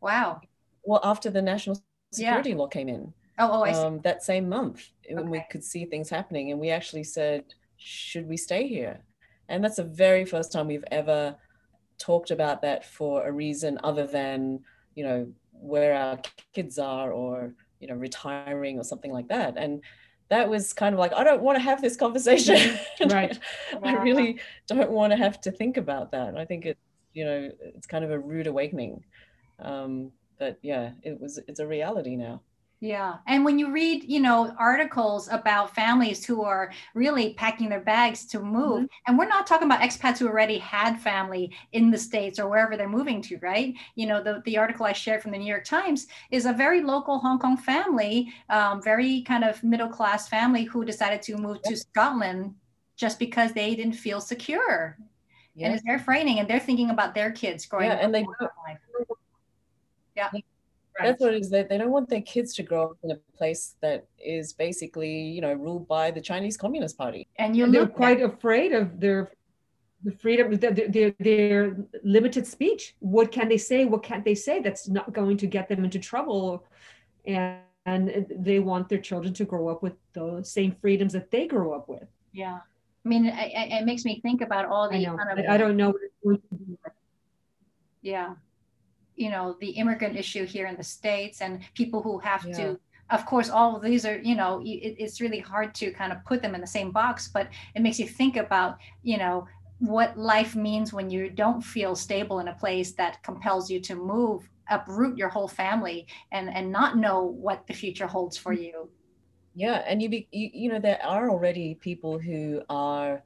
[0.00, 0.40] wow.
[0.82, 2.56] Well, after the national security yeah.
[2.56, 3.86] law came in, oh, oh.
[3.86, 5.14] Um, that same month, okay.
[5.14, 7.44] when we could see things happening, and we actually said,
[7.76, 9.04] should we stay here?
[9.48, 11.36] And that's the very first time we've ever
[11.98, 14.64] talked about that for a reason other than,
[14.96, 16.18] you know, where our
[16.52, 19.58] kids are or you know retiring or something like that.
[19.58, 19.82] And
[20.28, 22.78] that was kind of like i don't want to have this conversation.
[23.06, 23.38] Right.
[23.82, 26.36] I really don't want to have to think about that.
[26.36, 26.78] I think it
[27.12, 29.04] you know it's kind of a rude awakening.
[29.58, 32.40] Um, but yeah it was it's a reality now
[32.82, 33.18] yeah.
[33.28, 38.26] And when you read, you know, articles about families who are really packing their bags
[38.26, 38.86] to move, mm-hmm.
[39.06, 42.76] and we're not talking about expats who already had family in the States or wherever
[42.76, 43.72] they're moving to, right?
[43.94, 46.82] You know, the, the article I shared from the New York Times is a very
[46.82, 51.62] local Hong Kong family, um, very kind of middle class family who decided to move
[51.62, 52.52] to Scotland
[52.96, 54.98] just because they didn't feel secure.
[55.56, 56.40] And it's very frightening.
[56.40, 58.02] And they're thinking about their kids growing yeah, up.
[58.02, 58.26] And they,
[60.16, 60.30] yeah.
[60.98, 61.06] Right.
[61.06, 61.50] That's what it is.
[61.50, 65.10] They, they don't want their kids to grow up in a place that is basically,
[65.10, 67.28] you know, ruled by the Chinese Communist Party.
[67.36, 69.30] And you they're quite at- afraid of their
[70.04, 72.96] the freedom, their, their, their limited speech.
[72.98, 73.84] What can they say?
[73.84, 74.60] What can't they say?
[74.60, 76.66] That's not going to get them into trouble.
[77.24, 81.46] And, and they want their children to grow up with the same freedoms that they
[81.46, 82.08] grew up with.
[82.32, 82.58] Yeah.
[83.04, 85.16] I mean, it, it makes me think about all the I, know.
[85.16, 85.94] Kind of, I don't know.
[88.02, 88.34] Yeah
[89.22, 92.56] you know the immigrant issue here in the states and people who have yeah.
[92.58, 92.80] to
[93.10, 96.18] of course all of these are you know it, it's really hard to kind of
[96.24, 99.46] put them in the same box but it makes you think about you know
[99.78, 103.94] what life means when you don't feel stable in a place that compels you to
[103.94, 108.88] move uproot your whole family and and not know what the future holds for you
[109.54, 113.22] yeah and you be you, you know there are already people who are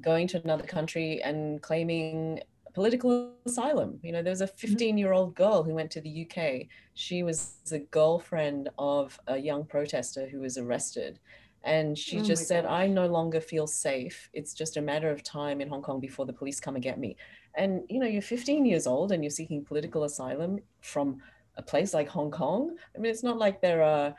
[0.00, 2.40] going to another country and claiming
[2.74, 3.98] political asylum.
[4.02, 4.66] You know, there was a mm-hmm.
[4.66, 6.66] 15 year old girl who went to the UK.
[6.94, 11.20] She was the girlfriend of a young protester who was arrested.
[11.62, 12.72] And she Oh just said, gosh.
[12.72, 14.28] I no longer feel safe.
[14.34, 16.98] It's just a matter of time in Hong Kong before the police come and get
[16.98, 17.16] me.
[17.56, 21.22] And, you know, you're 15 years old and you're seeking political asylum from
[21.56, 22.76] a place like Hong Kong.
[22.94, 24.14] I mean, it's not like there are,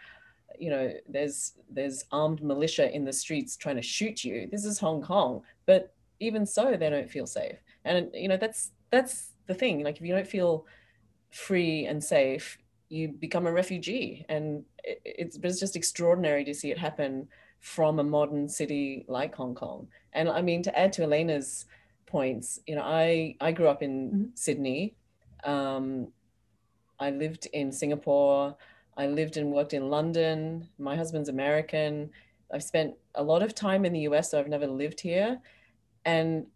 [0.58, 4.48] you know, there's there's armed militia in the streets trying to shoot you.
[4.50, 5.42] This is Hong Kong.
[5.66, 7.58] But even so, they don't feel safe.
[7.86, 9.84] And, you know, that's that's the thing.
[9.84, 10.66] Like if you don't feel
[11.32, 12.58] free and safe,
[12.90, 14.26] you become a refugee.
[14.30, 17.28] And it, it's, but it's just extraordinary to see it happen
[17.60, 19.88] from a modern city like Hong Kong.
[20.14, 21.66] And I mean, to add to Elena's
[22.06, 24.38] points, you know, I, I grew up in Mhm.
[24.38, 24.96] Sydney.
[25.44, 26.14] Um,
[27.00, 28.56] I lived in Singapore.
[28.98, 30.70] I lived and worked in London.
[30.78, 32.12] My husband's American.
[32.54, 35.42] I've spent a lot of time in the US, so I've never lived here.
[36.06, 36.48] And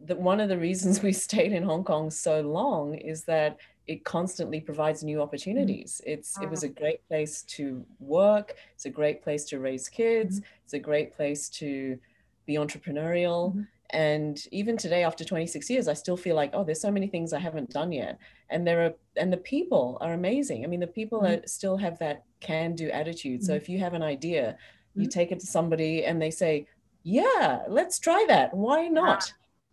[0.00, 4.04] the, one of the reasons we stayed in Hong Kong so long is that it
[4.04, 6.00] constantly provides new opportunities.
[6.06, 8.54] It's it was a great place to work.
[8.74, 10.42] It's a great place to raise kids.
[10.64, 11.98] It's a great place to
[12.44, 13.54] be entrepreneurial.
[13.54, 13.66] Mhm.
[13.90, 17.32] And even today, after 26 years, I still feel like, oh, there's so many things
[17.32, 18.18] I haven't done yet.
[18.50, 20.64] And there are, and the people are amazing.
[20.64, 21.44] I mean, the people Mhm.
[21.44, 23.42] are, still have that can-do attitude.
[23.42, 23.56] So Mhm.
[23.56, 24.58] if you have an idea,
[24.94, 25.10] you Mhm.
[25.10, 26.66] take it to somebody and they say,
[27.04, 28.52] yeah, let's try that.
[28.52, 29.32] Why not?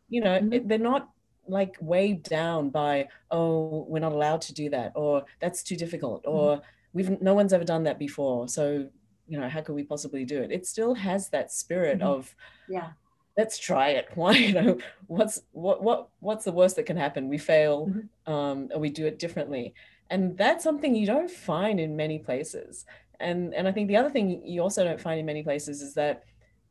[0.09, 0.53] You know, Mhm.
[0.53, 1.09] it, they're not
[1.47, 6.23] like weighed down by, oh, we're not allowed to do that, or that's too difficult,
[6.25, 6.61] or
[6.93, 8.47] we've no one's ever done that before.
[8.47, 8.89] So,
[9.27, 10.51] you know, how could we possibly do it?
[10.51, 12.03] It still has that spirit Mhm.
[12.03, 12.35] of
[12.67, 12.93] Yeah.
[13.37, 14.07] let's try it.
[14.15, 17.27] Why, you know, what's what what what's the worst that can happen?
[17.29, 18.09] We fail, Mhm.
[18.31, 19.73] um, or we do it differently.
[20.09, 22.85] And that's something you don't find in many places.
[23.19, 25.93] And and I think the other thing you also don't find in many places is
[25.95, 26.23] that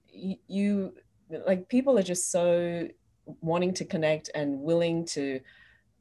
[0.09, 0.95] you
[1.47, 2.89] like people are just so
[3.41, 5.41] wanting to connect and willing to,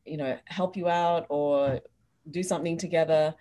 [0.06, 1.80] you know, help you out or
[2.32, 3.34] do something together.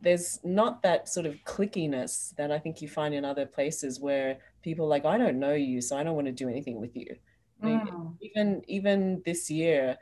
[0.00, 4.38] There's not that sort of clickiness that I think you find in other places where
[4.62, 6.96] people are like, I don't know you, so I don't want to do anything with
[6.96, 7.16] you.
[7.62, 8.16] Mm.
[8.22, 9.98] even even this year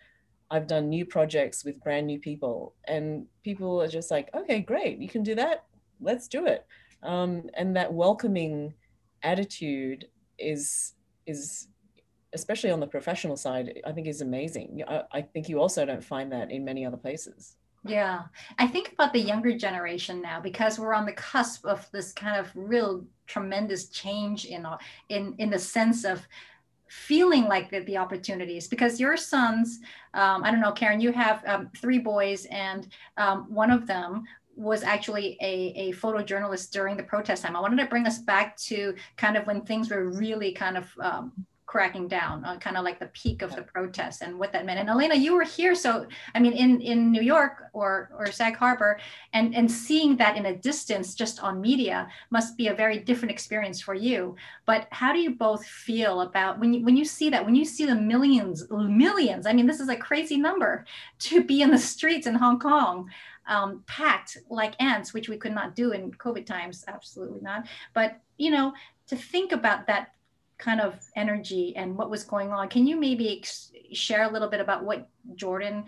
[0.51, 4.99] i've done new projects with brand new people and people are just like okay great
[4.99, 5.65] you can do that
[6.01, 6.67] let's do it
[7.03, 8.75] um, and that welcoming
[9.23, 10.07] attitude
[10.39, 10.95] is
[11.27, 11.69] is
[12.35, 14.83] especially on the professional side i think is amazing.
[14.87, 17.57] I, I think you also don't find that in many other places.
[17.85, 18.23] Yeah,
[18.59, 22.39] I think about the younger generation now because we're on the cusp of this kind
[22.39, 24.67] of real tremendous change in
[25.09, 26.27] in in the sense of
[26.89, 29.81] feeling like the, the opportunities because your sons
[30.15, 32.89] um, i don't know karen you have um, three boys and
[33.19, 34.25] um, one of them
[34.57, 37.55] was actually a, a photojournalist during the protest time.
[37.55, 40.93] I wanted to bring us back to kind of when things were really kind of
[41.01, 44.65] um, cracking down on kind of like the peak of the protest and what that
[44.65, 44.81] meant.
[44.81, 48.57] And elena you were here so i mean in in new york or or sag
[48.57, 48.99] harbor
[49.35, 53.31] and and seeing that in a distance just on media must be a very different
[53.31, 54.35] experience for you.
[54.65, 57.67] But how do you both feel about when you when you see that when you
[57.67, 60.87] see the millions millions i mean this is a crazy number
[61.19, 63.11] to be in the streets in hong kong
[63.47, 67.67] um, packed like ants which we could not do in covid times absolutely not.
[67.93, 68.73] But you know
[69.09, 70.13] to think about that
[70.59, 74.49] kind of energy and what was going on can you maybe ex- share a little
[74.49, 75.85] bit about what jordan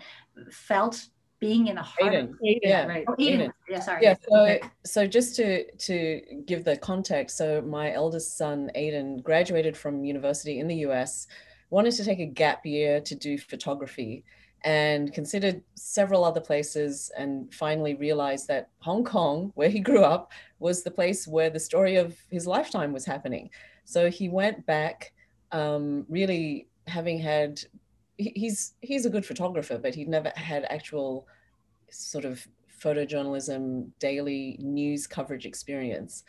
[0.49, 1.07] felt
[1.41, 2.35] being in the heart of Aiden.
[2.45, 2.85] Aiden, Yeah.
[2.85, 3.03] right.
[3.07, 3.41] Oh, Eden.
[3.41, 3.53] Eden.
[3.67, 4.03] Yeah, sorry.
[4.03, 9.75] Yeah, so so just to to give the context, so my eldest son Aiden graduated
[9.75, 11.25] from university in the US,
[11.71, 14.23] wanted to take a gap year to do photography,
[14.63, 20.31] and considered several other places, and finally realized that Hong Kong, where he grew up,
[20.59, 23.49] was the place where the story of his lifetime was happening.
[23.85, 25.13] So he went back,
[25.51, 27.59] um, really having had.
[28.17, 31.27] he- He's he's a good photographer, but he'd never had actual
[31.89, 32.47] sort of
[32.81, 36.23] photojournalism daily news coverage experience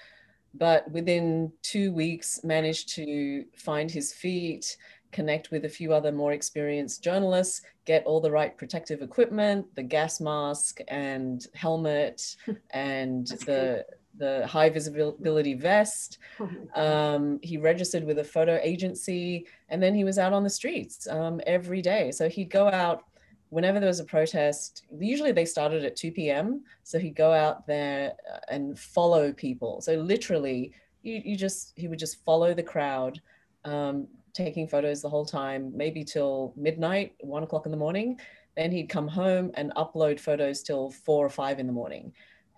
[0.54, 4.76] but within two weeks managed to find his feet
[5.12, 9.82] connect with a few other more experienced journalists get all the right protective equipment the
[9.82, 12.36] gas mask and helmet
[12.70, 13.86] and That's the
[14.16, 16.18] the high visibility vest.
[16.74, 20.50] Oh um, he registered with a photo agency and then he was out on the
[20.50, 22.10] streets um, every day.
[22.10, 23.04] So he'd go out
[23.50, 24.84] whenever there was a protest.
[24.98, 29.80] Usually they started at 2 p.m so he'd go out there uh, and follow people.
[29.80, 30.72] So literally
[31.02, 33.20] you, you just he would just follow the crowd
[33.64, 38.18] um, taking photos the whole time maybe till midnight one o'clock in the morning.
[38.56, 42.12] Then he'd come home and upload photos till four or five in the morning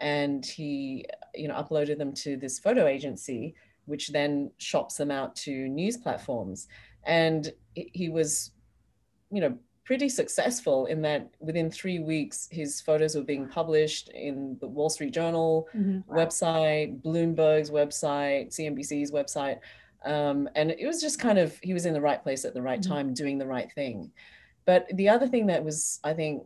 [0.04, 3.54] and he you know uploaded them to this photo agency
[3.86, 6.68] which then shops them out to news platforms
[7.04, 8.52] and he- was
[9.30, 14.56] you know pretty successful in that within three weeks, his photos were being published in
[14.60, 16.10] the Wall Street Journal mm-hmm.
[16.10, 19.58] website, Bloomberg's website, CNBC's website.
[20.04, 22.62] Um, and it was just kind of, he was in the right place at the
[22.62, 22.92] right mm-hmm.
[22.92, 24.10] time, doing the right thing.
[24.64, 26.44] But the other thing that was, I think,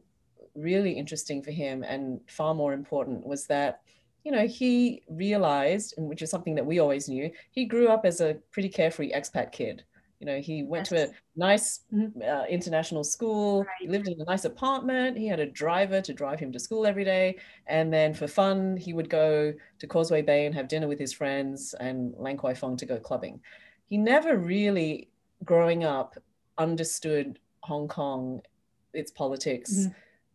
[0.58, 3.80] really interesting for him and far more important was that
[4.24, 8.04] you know he realized and which is something that we always knew he grew up
[8.04, 9.84] as a pretty carefree expat kid
[10.20, 11.06] you know, he went yes.
[11.06, 12.20] to a nice mm-hmm.
[12.22, 13.68] uh, international school, right.
[13.80, 16.86] he lived in a nice apartment, he had a driver to drive him to school
[16.86, 17.36] every day.
[17.68, 21.12] And then for fun, he would go to Causeway Bay and have dinner with his
[21.12, 23.40] friends and Lan Kwai Fong to go clubbing.
[23.86, 25.08] He never really,
[25.44, 26.16] growing up,
[26.58, 28.40] understood Hong Kong,
[28.94, 29.92] its politics, mm-hmm.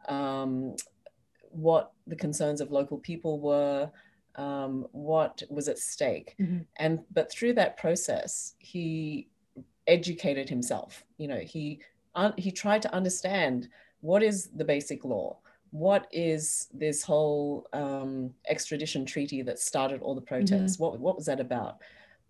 [0.10, 0.76] Um,
[1.50, 3.90] what the concerns of local people were.
[4.36, 6.62] Um, what was at stake mm-hmm.
[6.78, 9.28] and but through that process he
[9.88, 11.04] educated himself.
[11.18, 11.80] You know, he
[12.38, 13.70] he tried to understand
[14.02, 15.40] what is the basic law,
[15.72, 20.74] what is this whole um, extradition treaty that started all the protests.
[20.74, 20.84] Mm-hmm.
[20.84, 21.78] What what was that about?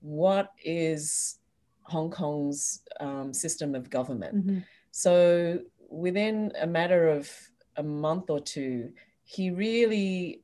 [0.02, 1.40] What is
[1.84, 4.36] Hong Kong's um, system of government?
[4.36, 4.60] Mm-hmm.
[4.92, 5.60] So
[5.90, 7.30] within a matter of
[7.78, 8.92] a month or two,
[9.24, 10.42] he really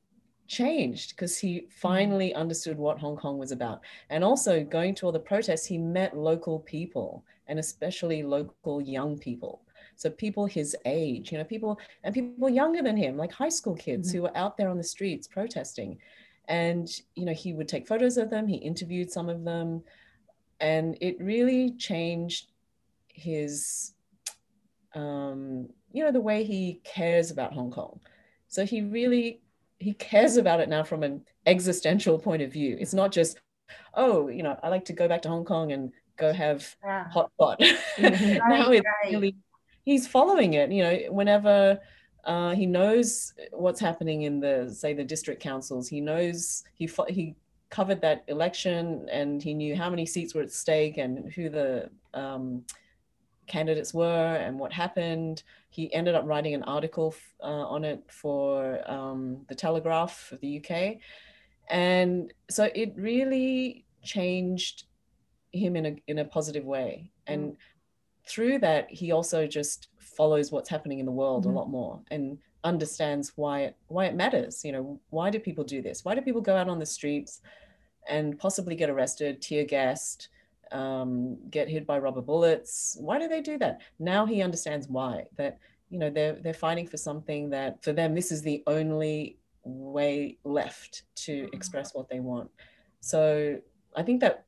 [0.50, 1.72] changed because he mm.
[1.72, 3.80] finally understood what Hong Kong was about.
[4.10, 9.18] And also going to all the protests, he met local people and especially local young
[9.18, 9.62] people.
[9.96, 13.76] So people his age, you know, people and people younger than him, like high school
[13.76, 14.18] kids mm-hmm.
[14.18, 15.98] who were out there on the streets protesting.
[16.48, 19.82] And, you know, he would take photos of them, he interviewed some of them,
[20.58, 22.52] and it really changed
[23.08, 23.92] his
[24.94, 28.00] um, you know, the way he cares about Hong Kong.
[28.48, 29.40] So he really
[29.78, 32.76] he cares about it now from an existential point of view.
[32.78, 33.40] It's not just,
[33.94, 37.08] oh, you know, I like to go back to Hong Kong and go have yeah.
[37.08, 37.60] hot pot.
[37.96, 38.48] Mm-hmm.
[38.48, 39.12] now it's right.
[39.12, 39.34] really,
[39.84, 40.70] he's following it.
[40.70, 41.78] You know, whenever
[42.24, 47.34] uh, he knows what's happening in the say the district councils, he knows he he
[47.70, 51.88] covered that election and he knew how many seats were at stake and who the
[52.14, 52.64] um,
[53.50, 55.42] candidates were and what happened.
[55.68, 60.58] He ended up writing an article uh, on it for um, the Telegraph of the
[60.58, 60.96] UK.
[61.68, 64.84] And so it really changed
[65.52, 67.10] him in a, in a positive way.
[67.26, 67.56] And mm.
[68.26, 71.56] through that, he also just follows what's happening in the world mm-hmm.
[71.56, 74.64] a lot more and understands why it, why it matters.
[74.64, 76.04] You know, why do people do this?
[76.04, 77.40] Why do people go out on the streets
[78.08, 80.28] and possibly get arrested, tear gassed?
[80.72, 82.96] Um, get hit by rubber bullets.
[83.00, 83.80] Why do they do that?
[83.98, 85.24] Now he understands why.
[85.36, 85.58] That
[85.90, 90.38] you know they're they're fighting for something that for them this is the only way
[90.44, 91.54] left to mm-hmm.
[91.54, 92.50] express what they want.
[93.00, 93.58] So
[93.96, 94.44] I think that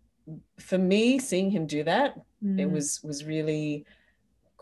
[0.59, 2.61] for me, seeing him do that, mm.
[2.61, 3.85] it was was really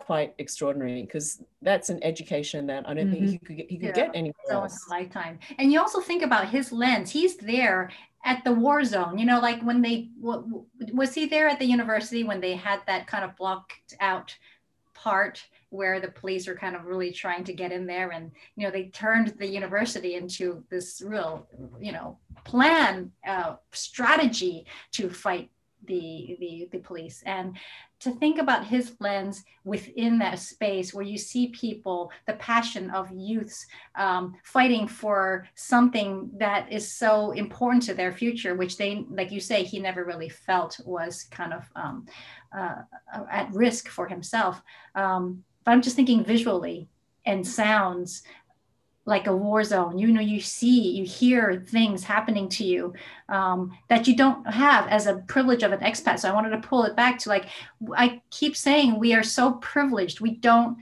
[0.00, 3.12] quite extraordinary because that's an education that I don't mm-hmm.
[3.12, 4.06] think he could get, he could yeah.
[4.06, 4.88] get anywhere else.
[4.88, 5.38] lifetime.
[5.58, 7.10] And you also think about his lens.
[7.10, 7.90] He's there
[8.24, 12.22] at the war zone you know like when they was he there at the university
[12.22, 14.36] when they had that kind of blocked out
[14.92, 18.66] part where the police are kind of really trying to get in there and you
[18.66, 21.46] know they turned the university into this real
[21.80, 25.50] you know plan uh, strategy to fight
[25.86, 27.56] the, the the police and
[28.00, 33.10] to think about his lens within that space where you see people, the passion of
[33.12, 39.30] youths um, fighting for something that is so important to their future, which they, like
[39.30, 42.06] you say, he never really felt was kind of um,
[42.56, 42.76] uh,
[43.30, 44.62] at risk for himself.
[44.94, 46.88] Um, but I'm just thinking visually
[47.26, 48.22] and sounds
[49.06, 49.98] like a war zone.
[49.98, 52.94] You know you see you hear things happening to you
[53.28, 56.18] um, that you don't have as a privilege of an expat.
[56.18, 57.46] So i wanted to pull it back to like
[57.96, 60.20] i keep saying we are so privileged.
[60.20, 60.78] We don't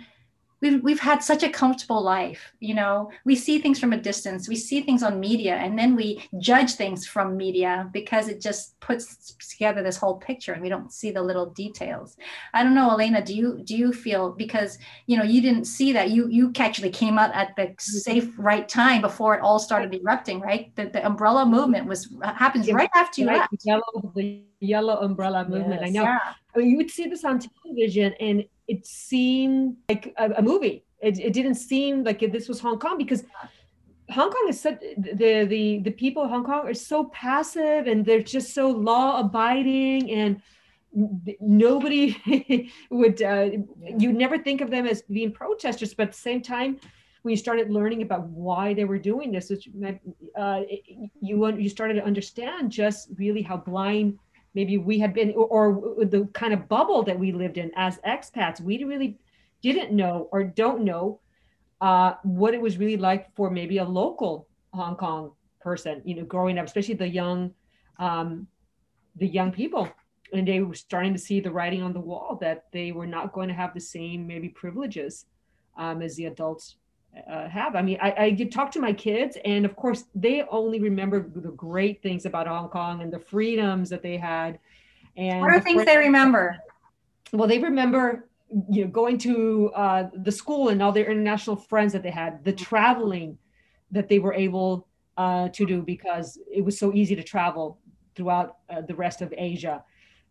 [0.61, 4.49] we've, we've had such a comfortable life you know we see things from a distance
[4.49, 8.79] we see things on media and then we judge things from media because it just
[8.81, 12.17] puts together this whole picture and we don't see the little details
[12.55, 15.93] i don't know elena do you do you feel because you know you didn't see
[15.93, 17.75] that you you actually came out at the mm-hmm.
[17.79, 22.71] safe right time before it all started erupting right the, the umbrella movement was happens
[22.71, 23.49] right after you left.
[23.65, 25.89] Yellow, the yellow umbrella movement yes.
[25.89, 26.19] i know yeah.
[26.55, 30.85] I mean, you would see this on television and it seemed like a, a movie.
[31.01, 33.25] It, it didn't seem like this was Hong Kong because
[34.11, 38.05] Hong Kong is such the the the people of Hong Kong are so passive and
[38.05, 40.43] they're just so law abiding and
[41.41, 43.51] nobody would uh,
[43.99, 46.79] you never think of them as being protesters but at the same time
[47.23, 49.69] when you started learning about why they were doing this which
[50.39, 50.63] uh,
[51.21, 54.19] you you started to understand just really how blind
[54.59, 57.99] maybe we had been or, or, the kind of bubble that we lived in as
[57.99, 59.17] expats we really
[59.63, 61.21] didn't know or don't know
[61.81, 65.31] uh, what it was really like for maybe a local Hong Kong
[65.61, 67.55] person, you know, growing up, especially the young,
[68.01, 68.49] um,
[69.15, 69.89] the young people,
[70.33, 73.33] and they were starting to see the writing on the wall that they were not
[73.33, 75.27] going to have the same maybe privileges
[75.77, 76.78] um, as the adults
[77.31, 77.75] uh, have.
[77.75, 81.29] I mean, I, I get talk to my kids, and of course, they only remember
[81.35, 84.59] the great things about Hong Kong and the freedoms that they had.
[85.17, 86.57] And what are the things they remember?
[87.33, 88.29] Well, they remember
[88.71, 92.45] you know going to uh, the school and all their international friends that they had,
[92.45, 93.39] the traveling
[93.91, 94.87] that they were able
[95.17, 97.79] uh, to do because it was so easy to travel
[98.15, 99.83] throughout uh, the rest of Asia.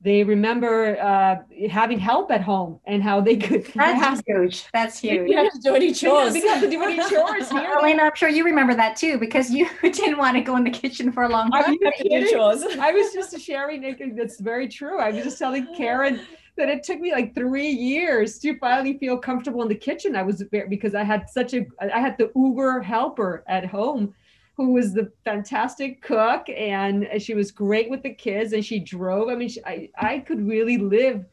[0.02, 1.38] They remember uh,
[1.70, 3.66] having help at home and how they could.
[3.76, 4.66] That's have, huge.
[4.72, 5.30] That's huge.
[5.30, 6.34] You have to do any chores.
[6.34, 7.78] They have to do any chores here.
[7.80, 10.70] Elena, I'm sure you remember that too because you didn't want to go in the
[10.70, 11.78] kitchen for a long time.
[12.00, 12.64] you Do chores.
[12.64, 15.00] I was just sharing, Nick, that's very true.
[15.00, 16.22] I was just telling Karen
[16.58, 20.16] that it took me like three years to finally feel comfortable in the kitchen.
[20.16, 24.14] I was very, because I had such a, I had the Uber helper at home
[24.58, 29.30] who was the fantastic cook and she was great with the kids and she drove.
[29.30, 31.26] I mean, she, I, I could really live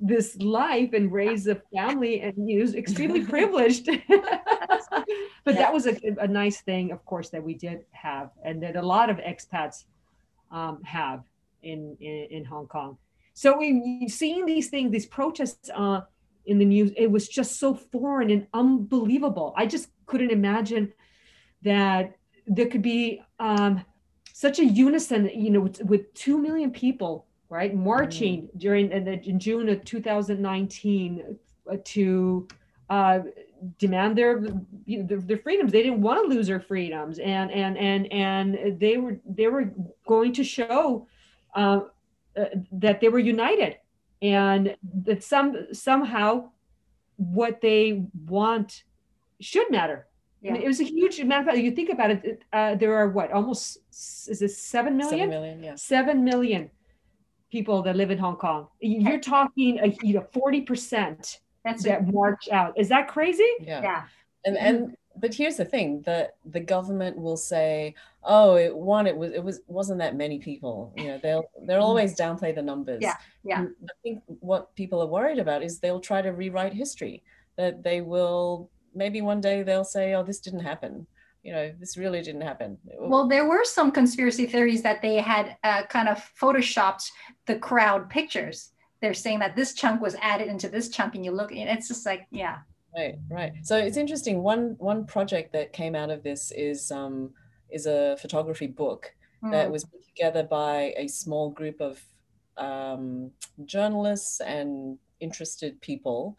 [0.00, 3.90] this life and raise a family and you know, was extremely privileged.
[4.08, 8.76] but that was a, a nice thing, of course, that we did have and that
[8.76, 9.84] a lot of expats
[10.50, 11.22] um, have
[11.62, 12.96] in, in, in Hong Kong.
[13.34, 16.02] So we seeing these things, these protests uh,
[16.46, 19.52] in the news, it was just so foreign and unbelievable.
[19.58, 20.92] I just couldn't imagine
[21.62, 22.16] that
[22.46, 23.84] there could be um,
[24.32, 29.22] such a unison, you know, with, with two million people, right, marching during in, the-
[29.28, 31.36] in June of 2019
[31.70, 32.48] uh, to
[32.90, 33.20] uh,
[33.78, 34.44] demand their,
[34.84, 35.72] you know, their their freedoms.
[35.72, 39.72] They didn't want to lose their freedoms, and and and and they were they were
[40.06, 41.06] going to show
[41.54, 41.80] uh,
[42.36, 43.76] uh, that they were united,
[44.20, 46.50] and that some somehow
[47.16, 48.82] what they want
[49.40, 50.06] should matter.
[50.42, 50.62] I mean, Yeah.
[50.62, 51.56] it was a huge amount of.
[51.56, 52.24] You think about it.
[52.24, 53.78] it, Uh, there are what almost
[54.28, 55.18] is it seven million?
[55.18, 55.74] Seven million, yeah.
[55.76, 56.70] Seven million
[57.50, 58.68] people that live in Hong Kong.
[58.80, 62.76] You're talking, a, you know, forty percent That's that march out.
[62.76, 63.50] Is that crazy?
[63.60, 63.82] Yeah.
[63.82, 64.02] yeah.
[64.44, 69.16] And and but here's the thing that the government will say, oh, it one, it
[69.16, 70.92] was it was wasn't that many people.
[70.96, 73.00] You know, they'll they'll always downplay the numbers.
[73.02, 73.60] Yeah, yeah.
[73.60, 77.22] And I think what people are worried about is they'll try to rewrite history.
[77.56, 81.06] That they will maybe one day they'll say, oh, this didn't happen.
[81.42, 82.78] You know, this really didn't happen.
[83.00, 87.10] Well, there were some conspiracy theories that they had uh, kind of photoshopped
[87.46, 88.70] the crowd pictures.
[89.00, 91.88] They're saying that this chunk was added into this chunk, and you look, and it's
[91.88, 92.58] just like, yeah,
[92.94, 93.52] Right, right.
[93.62, 94.42] So it's interesting.
[94.42, 97.32] One one project that came out of this is um
[97.70, 99.10] is a photography book
[99.50, 99.72] that Mm.
[99.72, 102.00] was put together by a small group of
[102.58, 103.30] um,
[103.64, 106.36] journalists and interested people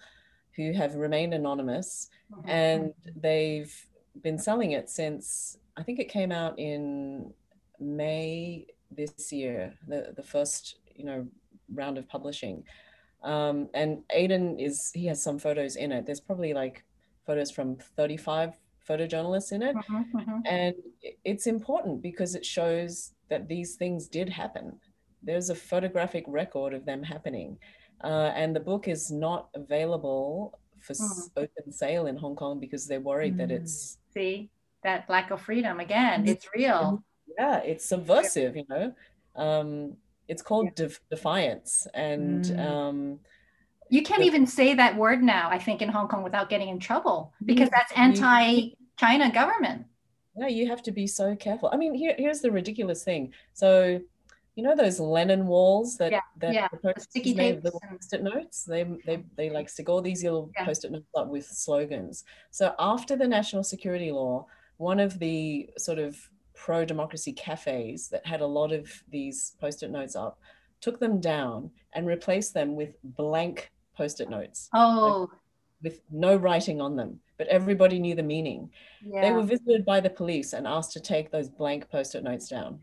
[0.56, 2.50] who have remained anonymous, Mhm.
[2.50, 3.74] and they've
[4.22, 7.34] been selling it since I think it came out in
[7.80, 11.28] May this year, the the first you know
[11.74, 12.64] round of publishing.
[13.24, 16.06] Um, and Aiden is he has some photos in it.
[16.06, 16.84] There's probably like
[17.26, 19.76] photos from 35 photojournalists in it.
[19.76, 20.42] Mhm, mhm.
[20.46, 20.76] And
[21.24, 24.80] it's important because it shows that these things did happen.
[25.24, 27.58] There's a photographic record of them happening.
[28.04, 32.86] Uh, and the book is not available for s- open sale in Hong Kong because
[32.88, 33.58] they're worried that Mm.
[33.62, 34.50] it's, See
[34.84, 36.26] that lack of freedom again.
[36.26, 36.30] Mhm.
[36.30, 37.04] It's real.
[37.40, 38.94] yeah, it's subversive, you know.
[39.36, 39.96] Um,
[40.28, 41.88] it's called Def- Defiance.
[41.94, 42.60] And Mm.
[42.60, 43.20] um,
[43.90, 44.28] You can't Yeah.
[44.28, 45.50] even say that word now.
[45.52, 49.86] I think in Hong Kong without getting in trouble because that's anti-China government.
[50.36, 51.70] Yeah, you have to be so careful.
[51.72, 53.34] I mean, here, here's the ridiculous thing.
[53.54, 54.02] So,
[54.56, 58.24] you know those Lennon walls that Yeah, that yeah, the sticky tapes little and- post-it
[58.24, 58.64] notes.
[58.64, 60.66] They they they like stick all these little Yeah.
[60.66, 62.24] post-it notes up with slogans.
[62.52, 64.46] So after the national security law,
[64.78, 66.18] one of the sort of
[66.54, 70.40] pro-democracy cafes that had a lot of these post-it notes up
[70.82, 75.30] took them down and replaced them with blank post-it notes Oh,
[75.82, 78.70] with no writing on them, but everybody knew the meaning.
[79.06, 82.80] They were visited by the police and asked to take those blank post-it notes down.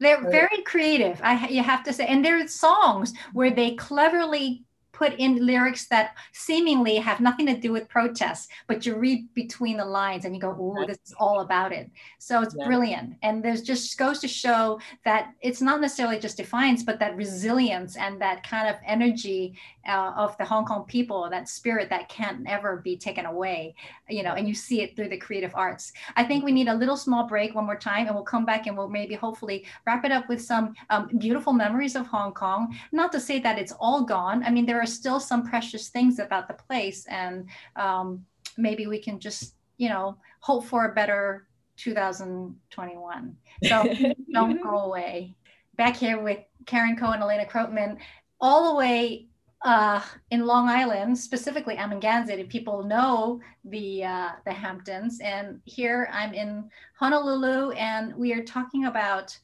[0.00, 1.20] They're very creative.
[1.22, 4.64] I you have to say, and there are songs where they cleverly
[4.94, 9.76] put in lyrics that seemingly have nothing to do with protests, but you read between
[9.76, 12.64] the lines and you go, "Oh, this is all about it." So it's Yeah.
[12.64, 17.16] brilliant, and there's just goes to show that it's not necessarily just defiance, but that
[17.16, 22.08] resilience and that kind of energy uh, of the Hong Kong people, that spirit that
[22.08, 23.74] can't ever be taken away.
[24.08, 25.92] You know, and you see it through the creative arts.
[26.16, 28.66] I think we need a little small break one more time, and we'll come back
[28.66, 32.74] and we'll maybe hopefully wrap it up with some um, beautiful memories of Hong Kong.
[32.92, 34.42] Not to say that it's all gone.
[34.44, 38.24] I mean, there are are still some precious things about the place, and um,
[38.56, 43.36] maybe we can just, you know, hope for a better 2021.
[43.64, 43.94] So
[44.32, 45.34] don't go away.
[45.76, 47.96] Back here with Karen Cohen, Elena Krotman,
[48.40, 49.26] all the way
[49.64, 55.20] uh, in Long Island, specifically Amagansett, if people know the uh, the Hamptons.
[55.20, 56.70] And here I'm in
[57.00, 59.36] Honolulu, and we are talking about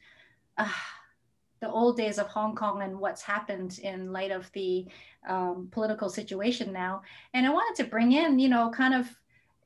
[0.59, 0.69] uh,
[1.61, 4.87] the old days of Hong Kong and what's happened in light of the
[5.29, 7.03] um, political situation now.
[7.35, 9.09] And I wanted to bring in, you know, kind of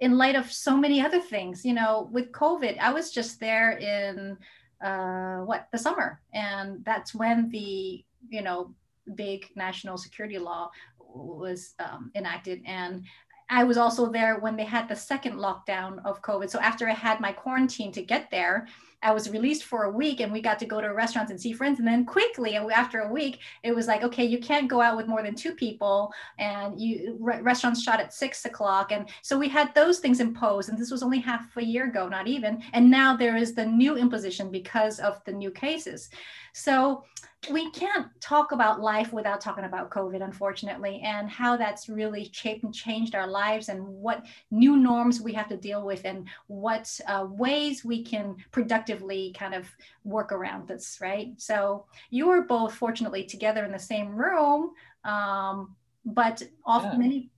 [0.01, 2.79] in light of so many other things, you know, with COVID.
[2.79, 4.37] I was just there in
[4.83, 8.75] uh, what the summer, and that's when the you know
[9.15, 12.61] big national security law was um, enacted.
[12.67, 13.05] And
[13.51, 16.49] I was also there when they had the second lockdown of COVID.
[16.51, 18.67] So after I had my quarantine to get there,
[19.03, 21.53] I was released for a week and we got to go to restaurants and see
[21.53, 21.79] friends.
[21.79, 25.07] And then quickly, after a week, it was like, okay, you can't go out with
[25.07, 26.11] more than two people.
[26.39, 28.93] And you re- restaurants shut at six o'clock.
[28.93, 30.71] And so we had those things imposed.
[30.71, 32.63] And this was only half a year ago, not even.
[32.73, 36.09] And now there is the new imposition because of the new cases.
[36.55, 37.05] So
[37.51, 42.65] we can't talk about life without talking about COVID, unfortunately, and how that's really shaped
[42.65, 46.89] and changed our lives and what new norms we have to deal with and what
[47.07, 49.69] uh, ways we can productively kind of
[50.05, 51.33] work around this, right?
[51.37, 54.73] So you were both fortunately together in the same room,
[55.05, 55.75] um,
[56.05, 56.99] but often yeah.
[56.99, 57.31] many,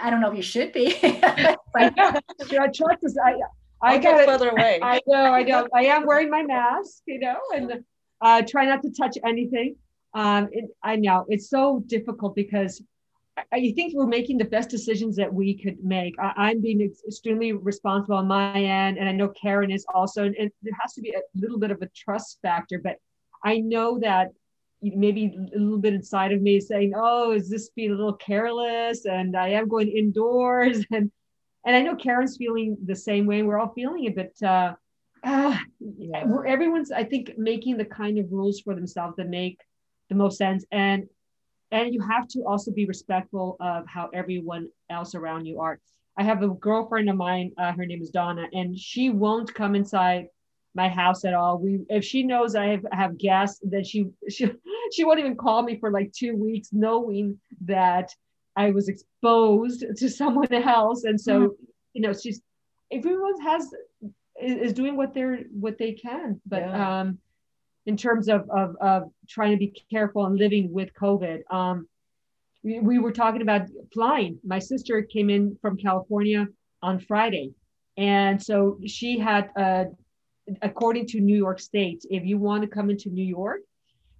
[0.00, 0.98] I don't know if you should be.
[1.72, 1.94] but,
[2.50, 3.16] yeah, trust us.
[3.24, 3.34] I,
[3.82, 4.78] I got further away.
[4.82, 5.68] I know, I know.
[5.74, 7.84] I am wearing my mask, you know, and
[8.24, 9.76] uh, try not to touch anything.
[10.14, 12.82] Um, it, I know it's so difficult because
[13.36, 16.14] I, I, think we're making the best decisions that we could make.
[16.18, 20.24] I, am being extremely responsible on my end, and I know Karen is also.
[20.24, 22.96] And, and there has to be a little bit of a trust factor, but
[23.44, 24.28] I know that
[24.80, 28.14] maybe a little bit inside of me is saying, "Oh, is this being a little
[28.14, 31.12] careless?" And I am going indoors, and
[31.66, 33.42] and I know Karen's feeling the same way.
[33.42, 34.74] We're all feeling it, but uh,
[35.24, 35.56] uh,
[35.98, 36.24] yeah.
[36.46, 39.58] everyone's i think making the kind of rules for themselves that make
[40.08, 41.04] the most sense and
[41.70, 45.80] and you have to also be respectful of how everyone else around you are
[46.18, 49.74] i have a girlfriend of mine uh, her name is donna and she won't come
[49.74, 50.26] inside
[50.74, 54.50] my house at all we if she knows i have, have guests then she she
[54.92, 58.08] she won't even call me for like two weeks knowing that
[58.56, 61.64] i was exposed to someone else and so mm-hmm.
[61.94, 62.42] you know she's
[62.92, 63.70] everyone has
[64.40, 66.40] is, doing what they're what they can.
[66.46, 67.00] But yeah.
[67.00, 67.18] um
[67.86, 71.86] in terms of, of of trying to be careful and living with covid um
[72.62, 74.38] we, we were talking about flying.
[74.42, 76.46] My sister came in from california
[76.82, 77.52] on friday.
[77.96, 79.84] And so she had uh
[80.62, 83.60] according to new york state if you want to come into new york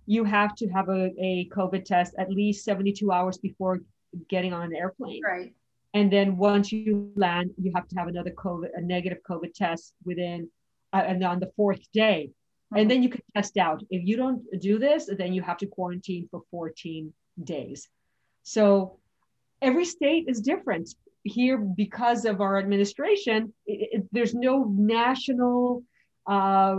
[0.07, 3.81] you have to have a, a covid test at least 72 hours before
[4.29, 5.21] getting on an airplane.
[5.23, 5.53] Right
[5.95, 9.95] and then once you land, you have to have another COVID, a negative COVID test
[10.05, 10.51] within,
[10.92, 12.30] uh, and on the fourth day.
[12.30, 12.80] Mm-hmm.
[12.80, 13.82] And then you can test out.
[13.90, 17.12] If you don't do this, then you have to quarantine for 14
[17.45, 17.88] days.
[18.42, 18.99] So
[19.62, 20.90] every state is different.
[21.22, 25.84] Here, because of our administration, it, it, there's no national
[26.26, 26.76] uh,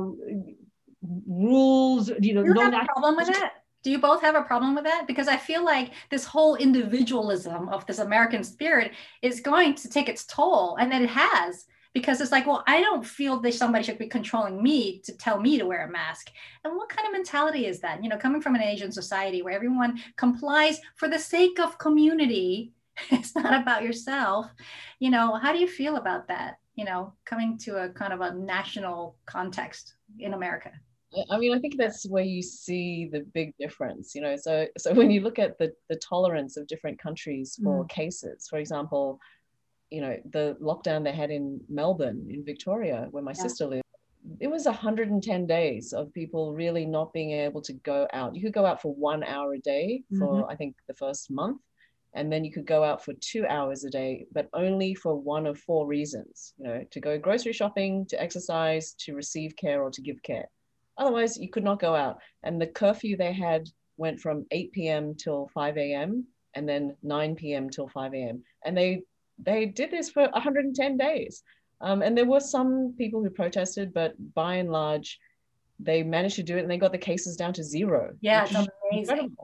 [1.25, 2.11] rules.
[2.19, 3.51] You know, you no have a problem with it.
[3.85, 5.05] Do you both have a problem with that?
[5.05, 10.09] Because I feel like this whole individualism of this American spirit is going to take
[10.09, 11.65] its toll, and that it has.
[11.93, 15.39] Because it's like, well, I don't feel that somebody should be controlling me to tell
[15.39, 16.31] me to wear a mask.
[16.63, 18.03] And what kind of mentality is that?
[18.03, 22.73] You know, coming from an Asian society where everyone complies for the sake of community,
[23.11, 24.47] it's not about yourself.
[24.97, 26.57] You know, how do you feel about that?
[26.73, 30.71] You know, coming to a kind of a national context in America.
[31.29, 34.35] I mean, I think that's where you see the big difference, you know.
[34.35, 37.89] So, so when you look at the the tolerance of different countries for mm.
[37.89, 39.19] cases, for example,
[39.89, 43.43] you know, the lockdown they had in Melbourne, in Victoria, where my yeah.
[43.43, 43.83] sister lived,
[44.39, 48.35] it was 110 days of people really not being able to go out.
[48.35, 50.49] You could go out for one hour a day for mm-hmm.
[50.49, 51.61] I think the first month,
[52.13, 55.45] and then you could go out for two hours a day, but only for one
[55.45, 56.53] of four reasons.
[56.57, 60.47] You know, to go grocery shopping, to exercise, to receive care, or to give care.
[60.97, 62.19] Otherwise, you could not go out.
[62.43, 63.67] And the curfew they had
[63.97, 65.15] went from 8 p.m.
[65.15, 66.25] till 5 a.m.
[66.53, 67.69] and then 9 p.m.
[67.69, 68.43] till 5 a.m.
[68.65, 69.01] And they
[69.37, 71.43] they did this for 110 days.
[71.81, 75.19] Um, and there were some people who protested, but by and large,
[75.79, 78.13] they managed to do it and they got the cases down to zero.
[78.21, 78.55] Yeah, it's
[78.91, 79.35] amazing.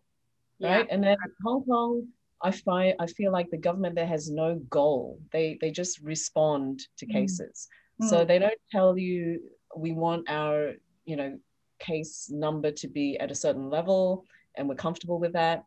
[0.62, 0.80] Right.
[0.80, 0.84] Yeah.
[0.90, 2.08] And then Hong Kong,
[2.42, 5.20] I find I feel like the government there has no goal.
[5.32, 7.12] They they just respond to mm.
[7.12, 7.68] cases.
[8.02, 8.10] Mm.
[8.10, 9.42] So they don't tell you
[9.76, 10.74] we want our
[11.06, 11.38] you know
[11.80, 14.26] case number to be at a certain level
[14.56, 15.64] and we're comfortable with that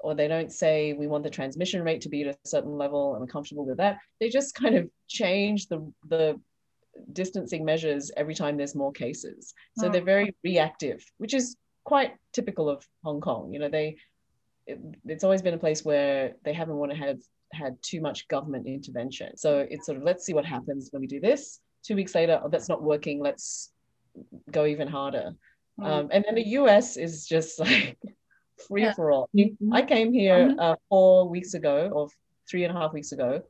[0.00, 3.14] or they don't say we want the transmission rate to be at a certain level
[3.14, 3.98] and we're comfortable with that.
[4.20, 6.40] They just kind of change the the
[7.12, 9.52] distancing measures every time there's more cases.
[9.76, 9.92] So hmm.
[9.92, 13.52] they're very reactive, which is quite typical of Hong Kong.
[13.52, 13.96] You know, they
[14.66, 17.18] it, it's always been a place where they haven't want to have
[17.52, 19.36] had too much government intervention.
[19.36, 21.60] So it's sort of let's see what happens when we do this.
[21.84, 23.20] Two weeks later, oh, that's not working.
[23.20, 23.70] Let's
[24.50, 25.34] go even harder.
[25.80, 25.86] Mm.
[25.86, 27.98] Um, and then the US is just like
[28.68, 28.94] free yeah.
[28.94, 29.28] for all.
[29.36, 29.72] Mm-hmm.
[29.72, 30.60] I came here mm-hmm.
[30.60, 32.08] uh, four weeks ago, or
[32.48, 33.42] three and a half weeks ago.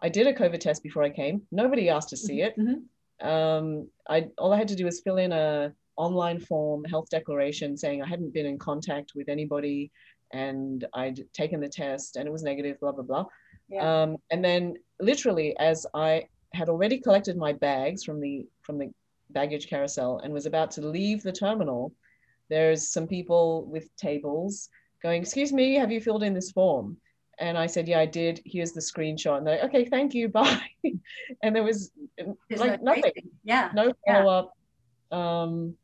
[0.00, 1.42] I did a COVID test before I came.
[1.52, 2.56] Nobody asked to see it.
[2.58, 3.26] Mm-hmm.
[3.26, 7.76] Um, I all I had to do was fill in a online form, health declaration,
[7.76, 9.90] saying I hadn't been in contact with anybody,
[10.32, 12.80] and I'd taken the test and it was negative.
[12.80, 13.24] Blah blah blah.
[13.68, 14.02] Yeah.
[14.02, 18.90] Um, and then literally, as I had already collected my bags from the from the
[19.32, 21.92] baggage carousel and was about to leave the terminal,
[22.48, 24.68] there's some people with tables
[25.02, 26.96] going, Excuse me, have you filled in this form?
[27.38, 28.40] And I said, Yeah, I did.
[28.44, 29.38] Here's the screenshot.
[29.38, 30.28] And they're like, Okay, thank you.
[30.30, 30.60] Bye.
[31.42, 31.90] and there was
[32.50, 33.02] like nothing.
[33.02, 33.30] Crazy.
[33.44, 33.70] Yeah.
[33.74, 34.52] No follow up.
[35.10, 35.42] Yeah.
[35.42, 35.74] Um,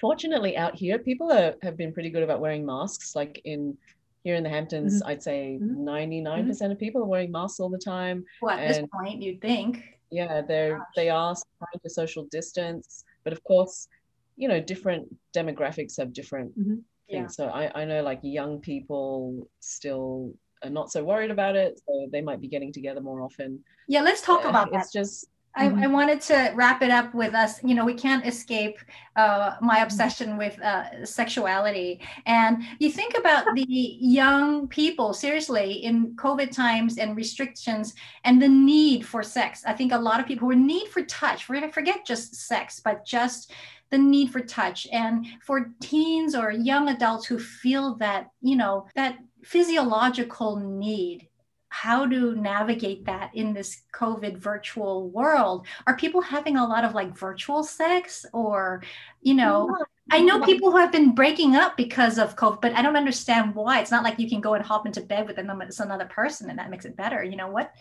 [0.00, 3.14] fortunately, out here, people are, have been pretty good about wearing masks.
[3.16, 3.76] Like in
[4.24, 5.10] here in the Hamptons, mm-hmm.
[5.10, 5.84] I'd say mm-hmm.
[5.84, 6.48] 99 mm-hmm.
[6.48, 8.24] percent of people are wearing masks all the time.
[8.42, 9.82] Well, at and, this point, you'd think.
[10.10, 10.86] Yeah, they're Gosh.
[10.96, 13.88] they are trying to social distance, but of course,
[14.36, 15.06] you know, different
[15.36, 16.76] demographics have different mm-hmm.
[17.08, 17.36] things.
[17.38, 17.46] Yeah.
[17.46, 20.32] So I, I know like young people still
[20.62, 23.60] are not so worried about it, so they might be getting together more often.
[23.88, 24.82] Yeah, let's talk about that.
[24.82, 25.82] It's just I, mm-hmm.
[25.82, 27.62] I, wanted to wrap it up with us.
[27.64, 28.78] You know, we can't escape
[29.16, 29.84] uh, my mm-hmm.
[29.84, 32.00] obsession with uh, sexuality.
[32.26, 37.94] And you think about the young people, seriously, in COVID times and restrictions
[38.24, 39.64] and the need for sex.
[39.66, 43.52] I think a lot of people who need for touch, forget just sex, but just
[43.90, 44.86] the need for touch.
[44.92, 51.26] And for teens or young adults who feel that, you know, that physiological need
[51.70, 55.66] how to navigate that in this covid virtual world.
[55.86, 58.82] Are people having a lot of like virtual sex or
[59.22, 59.74] you know
[60.10, 63.54] i know people who have been breaking up because of covid but i don't understand
[63.54, 63.80] why.
[63.80, 66.70] It's not like you can go and hop into bed with another person and that
[66.70, 67.48] makes it better you know?
[67.48, 67.72] What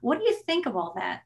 [0.00, 1.20] what do you think of all that?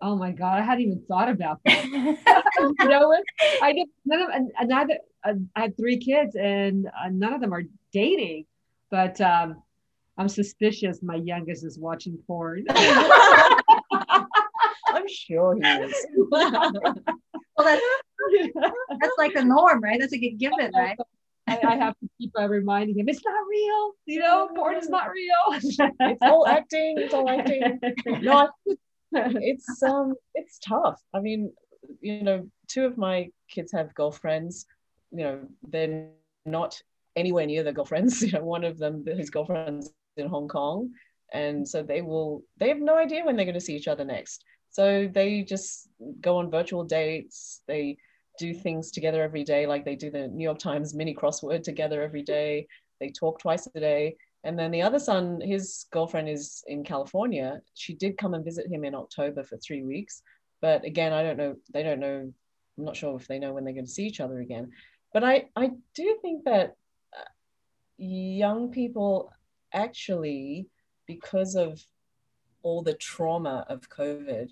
[0.00, 2.18] Oh my god i hadn't even thought about that.
[2.80, 3.22] You know what?
[3.62, 4.90] I did none of
[5.24, 7.62] uh, i had three kids and uh, none of them are
[7.92, 8.46] dating
[8.90, 9.62] but um
[10.18, 12.66] I'm suspicious my youngest is watching porn.
[12.70, 13.56] I'm
[15.08, 16.06] sure he is.
[16.30, 16.70] well,
[17.58, 17.82] that's,
[19.00, 19.98] that's like the norm, right?
[19.98, 20.96] That's a given, right?
[21.48, 23.92] I, I, have to keep uh, reminding him it's not real.
[24.06, 25.34] You know, porn is not real.
[26.00, 26.94] it's all acting.
[26.98, 27.80] It's all acting.
[28.20, 28.48] No,
[29.12, 31.00] it's um, it's tough.
[31.12, 31.52] I mean,
[32.00, 34.66] you know, two of my kids have girlfriends.
[35.10, 36.10] You know, they're
[36.46, 36.80] not
[37.16, 38.22] anywhere near their girlfriends.
[38.22, 40.90] You know, one of them, his girlfriend's in Hong Kong.
[41.32, 44.04] And so they will, they have no idea when they're going to see each other
[44.04, 44.44] next.
[44.70, 45.88] So they just
[46.20, 47.62] go on virtual dates.
[47.66, 47.98] They
[48.38, 52.02] do things together every day, like they do the New York Times mini crossword together
[52.02, 52.66] every day.
[53.00, 54.16] They talk twice a day.
[54.44, 57.60] And then the other son, his girlfriend is in California.
[57.74, 60.22] She did come and visit him in October for three weeks.
[60.60, 62.32] But again, I don't know, they don't know,
[62.78, 64.70] I'm not sure if they know when they're going to see each other again.
[65.12, 66.76] But I, I do think that
[67.16, 67.24] uh,
[67.98, 69.32] young people
[69.72, 70.68] actually,
[71.06, 71.84] because of
[72.62, 74.50] all the trauma of COVID,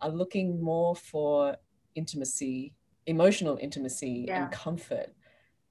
[0.00, 1.56] are looking more for
[1.94, 2.74] intimacy,
[3.06, 4.44] emotional intimacy, yeah.
[4.44, 5.14] and comfort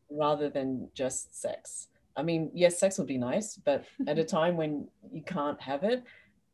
[0.10, 1.88] rather than just sex.
[2.16, 5.84] I mean, yes, sex would be nice, but at a time when you can't have
[5.84, 6.04] it,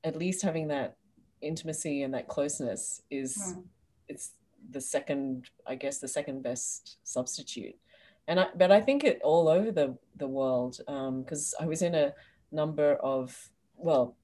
[0.03, 0.95] at least having that
[1.41, 3.63] intimacy and that closeness is mm.
[4.07, 4.31] it's
[4.71, 7.75] the second, I guess, the second best substitute.
[8.27, 11.81] And I, but I think it all over the the world because um, I was
[11.81, 12.13] in a
[12.51, 14.15] number of, well,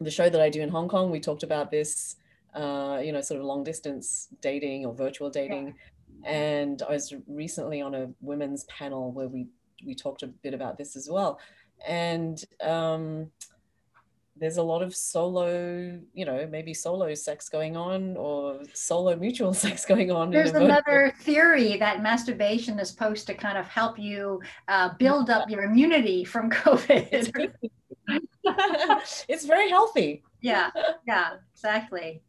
[0.00, 2.16] the show that I do in Hong Kong, we talked about this,
[2.54, 5.74] uh, you know, sort of long distance dating or virtual dating.
[6.22, 6.30] Yeah.
[6.30, 9.46] And I was recently on a women's panel where we,
[9.84, 11.38] we talked a bit about this as well.
[11.86, 13.30] And um,
[14.38, 19.54] there's a lot of solo, you know, maybe solo sex going on or solo mutual
[19.64, 20.30] sex going on.
[20.30, 25.48] There's another theory that masturbation is supposed to kind of help you uh, build up
[25.48, 27.08] your immunity from COVID.
[27.12, 27.30] It's,
[29.28, 30.22] it's very healthy.
[30.40, 30.70] Yeah,
[31.06, 32.22] yeah, exactly.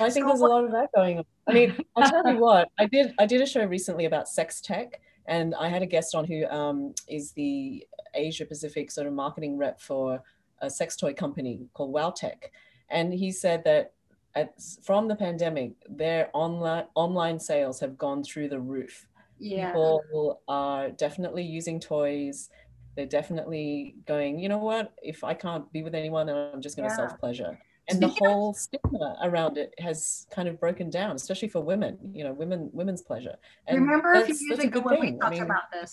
[0.00, 1.24] I think there's a lot of that going on.
[1.46, 4.60] I mean, I'll tell you what, I did I did a show recently about sex
[4.60, 9.12] tech and I had a guest on who um, is the Asia Pacific sort of
[9.12, 10.20] marketing rep for
[10.60, 12.50] a sex toy company called WowTech,
[12.90, 13.92] and he said that
[14.34, 14.54] at,
[14.84, 19.06] from the pandemic, their online online sales have gone through the roof.
[19.38, 19.68] Yeah.
[19.68, 22.50] People are definitely using toys.
[22.96, 26.74] they're definitely going you know what if i can't be with anyone then i'm just
[26.76, 27.02] going to Yeah.
[27.08, 27.52] self pleasure
[27.88, 32.24] and the whole stigma around it has kind of broken down especially for women you
[32.26, 33.36] know women women's pleasure
[33.68, 35.16] and Remember a few years ago when we thing.
[35.16, 35.90] I talked mean, about this?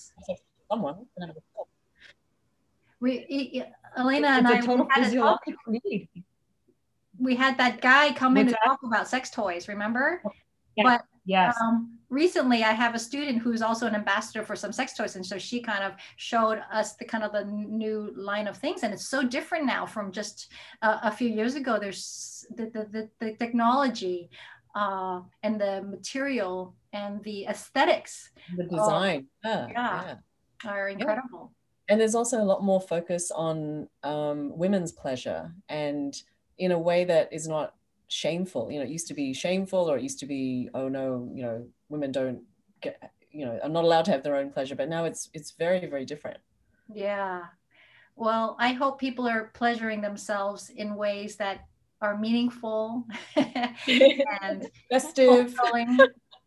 [0.71, 1.63] someone can have a-
[2.99, 3.63] We,
[3.97, 6.09] Elena it's and I total had, physiological need.
[7.19, 8.69] we had that guy come in What's to that?
[8.69, 9.67] talk about sex toys.
[9.67, 10.21] Remember?
[10.83, 11.55] But yes.
[11.61, 15.25] Um, recently, I have a student who's also an ambassador for some sex toys, and
[15.25, 18.93] so she kind of showed us the kind of the new line of things, and
[18.93, 21.79] it's so different now from just uh, a few years ago.
[21.79, 24.29] There's the the, the, the technology
[24.75, 30.15] uh, and the material and the aesthetics the design yeah, yeah.
[30.65, 31.51] are incredible.
[31.89, 36.21] And there's also a lot more focus on um, women's pleasure and
[36.57, 37.75] in a way that is not
[38.07, 41.29] shameful you know it used to be shameful or it used to be oh no
[41.33, 42.41] you know women don't
[42.81, 45.51] get you know are not allowed to have their own pleasure but now it's it's
[45.51, 46.37] very very different
[46.93, 47.43] Yeah.
[48.15, 51.65] Well, I hope people are pleasuring themselves in ways that
[52.01, 55.55] are meaningful and festive.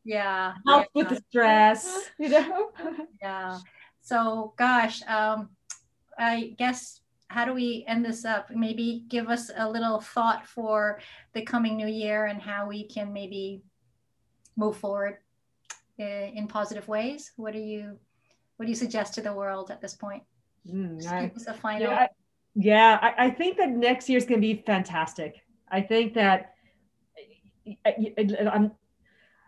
[0.04, 0.54] Yeah.
[0.66, 0.84] Help yeah.
[0.94, 2.70] with the stress, you know.
[3.22, 3.58] Yeah.
[4.00, 5.50] So, gosh, um,
[6.18, 8.50] I guess how do we end this up?
[8.50, 11.00] Maybe give us a little thought for
[11.32, 13.62] the coming new year and how we can maybe
[14.56, 15.18] move forward
[15.98, 17.32] uh, in positive ways.
[17.36, 17.98] What do you
[18.56, 20.22] What do you suggest to the world at this point?
[20.66, 21.90] Mm, Just I- give us a final.
[21.90, 22.08] yeah, I,
[22.54, 25.40] yeah I, I think that next year's going to be fantastic.
[25.70, 26.54] I think that
[27.86, 28.72] I, I- I'm,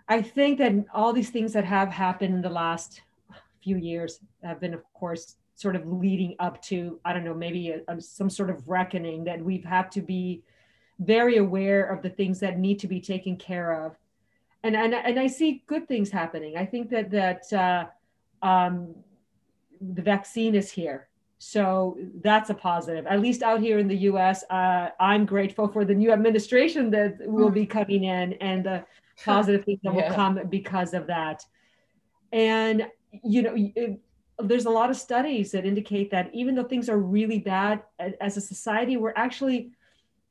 [0.08, 3.02] I think that all these things that have happened in the last
[3.62, 7.70] few years have been, of course, sort of leading up to I don't know maybe
[7.70, 10.42] a, a- some sort of reckoning that we've had to be
[10.98, 13.96] very aware of the things that need to be taken care of,
[14.62, 16.56] and and and I see good things happening.
[16.56, 18.94] I think that that uh, um,
[19.80, 21.08] the vaccine is here.
[21.38, 23.04] So that's a positive.
[23.06, 27.16] At least out here in the US, uh, I'm grateful for the new administration that
[27.20, 28.84] will be coming in and the
[29.24, 31.44] positive things that will come because of that.
[32.30, 32.86] And,
[33.24, 34.00] you know, it,
[34.38, 37.82] there's a lot of studies that indicate that even though things are really bad
[38.20, 39.72] as a society, we're actually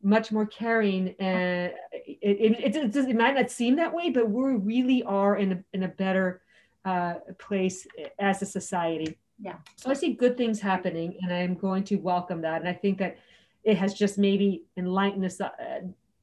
[0.04, 4.30] much more caring and it, it, it, it, it might not seem that way, but
[4.30, 6.42] we really are in a, in a better
[6.86, 7.86] uh, place
[8.20, 9.18] as a society.
[9.40, 9.56] Yeah.
[9.76, 12.62] So I see good things happening, and I'm going to welcome that.
[12.62, 13.18] And I think that
[13.64, 15.50] it has just maybe enlightened us uh,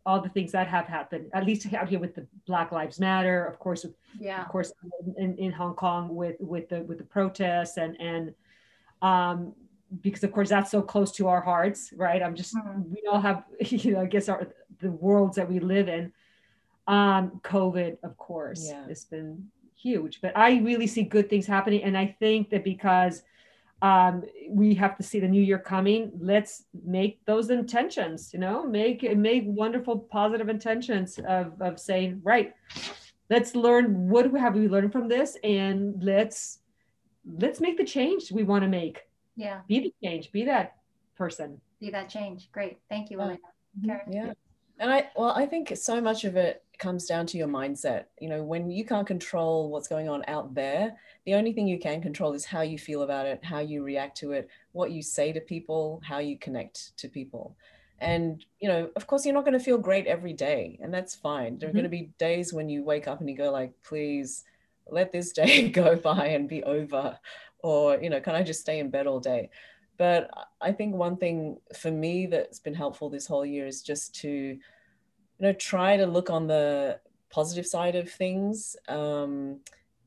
[0.09, 1.25] all the things that have happened.
[1.35, 4.41] At least out here with the Black Lives Matter, of course, with, yeah.
[4.41, 4.73] of course,
[5.19, 8.35] in, in Hong Kong with with the with the protests and and
[9.03, 9.53] um,
[10.01, 12.23] because of course that's so close to our hearts, right?
[12.23, 12.89] I'm just Mhm.
[12.95, 14.49] we all have you know I guess our
[14.81, 16.05] the worlds that we live in.
[16.87, 18.87] Um, COVID, of course, Yeah.
[18.89, 23.15] it's been huge, but I really see good things happening, and I think that because
[23.83, 28.33] um, we have to see the new year coming, let's make those intentions.
[28.33, 32.55] You know, make make wonderful positive intentions of of saying right.
[33.31, 36.61] Let's learn what have we learned from this, and let's
[37.39, 39.03] let's make the change we want to make.
[39.37, 39.61] Yeah.
[39.69, 40.33] Be the change.
[40.33, 40.77] Be that
[41.17, 41.61] person.
[41.81, 42.51] Be that change.
[42.51, 42.79] Great.
[42.89, 43.37] Thank you, Yeah.
[43.85, 44.13] Karen?
[44.13, 44.33] yeah
[44.79, 48.05] and i well i think so much of it comes down to your mindset.
[48.21, 51.79] You know when you can't control what's going on out there the only thing you
[51.79, 55.03] can control is how you feel about it how you react to it what you
[55.03, 57.57] say to people how you connect to people.
[58.01, 61.17] And you know of course you're not going to feel great every day and that's
[61.17, 61.59] fine.
[61.59, 61.77] There are Mhm.
[61.77, 64.45] going to be days when you wake up and you go like please
[64.89, 67.19] let this day go by and be over
[67.61, 69.51] or you know can i just stay in bed all day
[69.99, 70.31] but
[70.61, 74.29] I think one thing for me that's been helpful this whole year is just to,
[74.29, 74.61] you
[75.41, 79.59] know, try to look on the positive side of things um,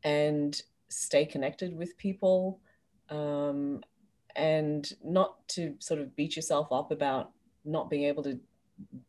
[0.03, 2.59] and stay connected with people
[3.09, 3.81] um,
[4.35, 7.31] and not to sort of beat yourself up about
[7.65, 8.39] not being able to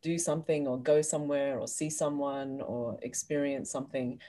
[0.01, 4.19] do something or go somewhere or see someone or experience something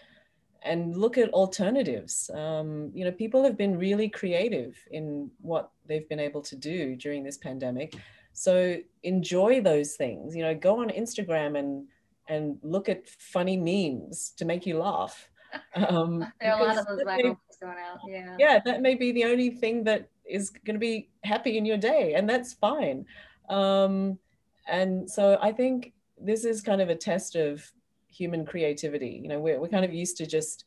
[0.64, 2.30] and look at alternatives.
[2.34, 6.96] Um, you know, people have been really creative in what they've been able to do
[6.96, 7.94] during this pandemic.
[8.32, 10.34] So enjoy those things.
[10.34, 11.86] You know, go on Instagram and
[12.26, 15.28] and look at funny memes to make you laugh.
[15.76, 17.98] Um, There are a lot of those that may- viral going out.
[18.08, 18.36] Yeah.
[18.38, 21.76] yeah, that may be the only thing that is going to be happy in your
[21.76, 23.06] day, and that's fine.
[23.48, 24.18] Um,
[24.66, 27.70] and so I think this is kind of a test of
[28.14, 29.20] human creativity.
[29.22, 30.64] You know, we're, we're kind of used to just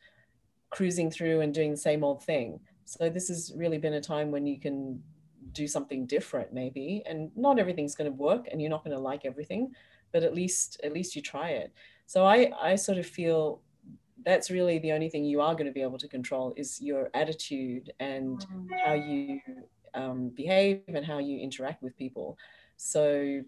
[0.70, 2.60] cruising through and doing the same old thing.
[2.86, 5.02] So this has really been a time when you can
[5.54, 7.04] do something different, maybe.
[7.06, 9.72] And not everything's going to work, and you're not going to like everything,
[10.14, 11.74] but at least at least you try it.
[12.06, 13.62] So I I sort of feel
[14.26, 17.10] that's really the only thing you are going to be able to control is your
[17.14, 18.68] attitude and Mm.
[18.86, 19.40] how you
[19.94, 22.38] um, behave and how you interact with people.
[22.78, 23.42] So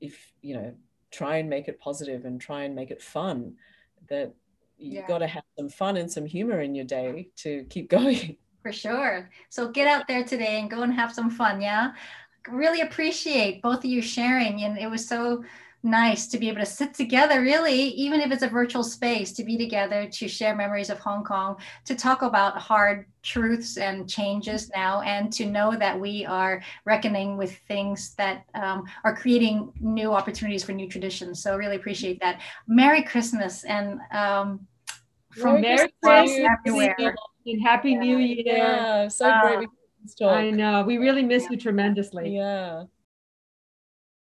[0.00, 0.74] if you know,
[1.14, 3.54] try and make it positive and try and make it fun.
[4.08, 4.34] That
[4.76, 5.06] you've Yeah.
[5.06, 8.36] got to have some fun and some humor in your day to keep going.
[8.62, 9.30] For sure.
[9.50, 11.60] So get out there today and go and have some fun.
[11.60, 11.92] Yeah.
[12.48, 14.62] Really appreciate both of you sharing.
[14.64, 15.44] And it was so
[15.84, 19.44] nice to be able to sit together, really, even if it's a virtual space, to
[19.44, 24.70] be together, to share memories of Hong Kong, to talk about hard truths and changes
[24.74, 30.12] now, and to know that we are reckoning with things that um, are creating new
[30.12, 31.42] opportunities for new traditions.
[31.42, 32.40] So, really appreciate that.
[32.66, 34.66] Merry Christmas and um,
[35.30, 36.58] from Merry world Christmas.
[36.66, 37.16] everywhere.
[37.46, 38.56] And Happy New Year.
[38.56, 39.66] Yeah, so Uh, great we
[40.18, 40.30] talk.
[40.30, 40.82] I know.
[40.84, 42.36] We really miss you tremendously.
[42.36, 42.84] Yeah.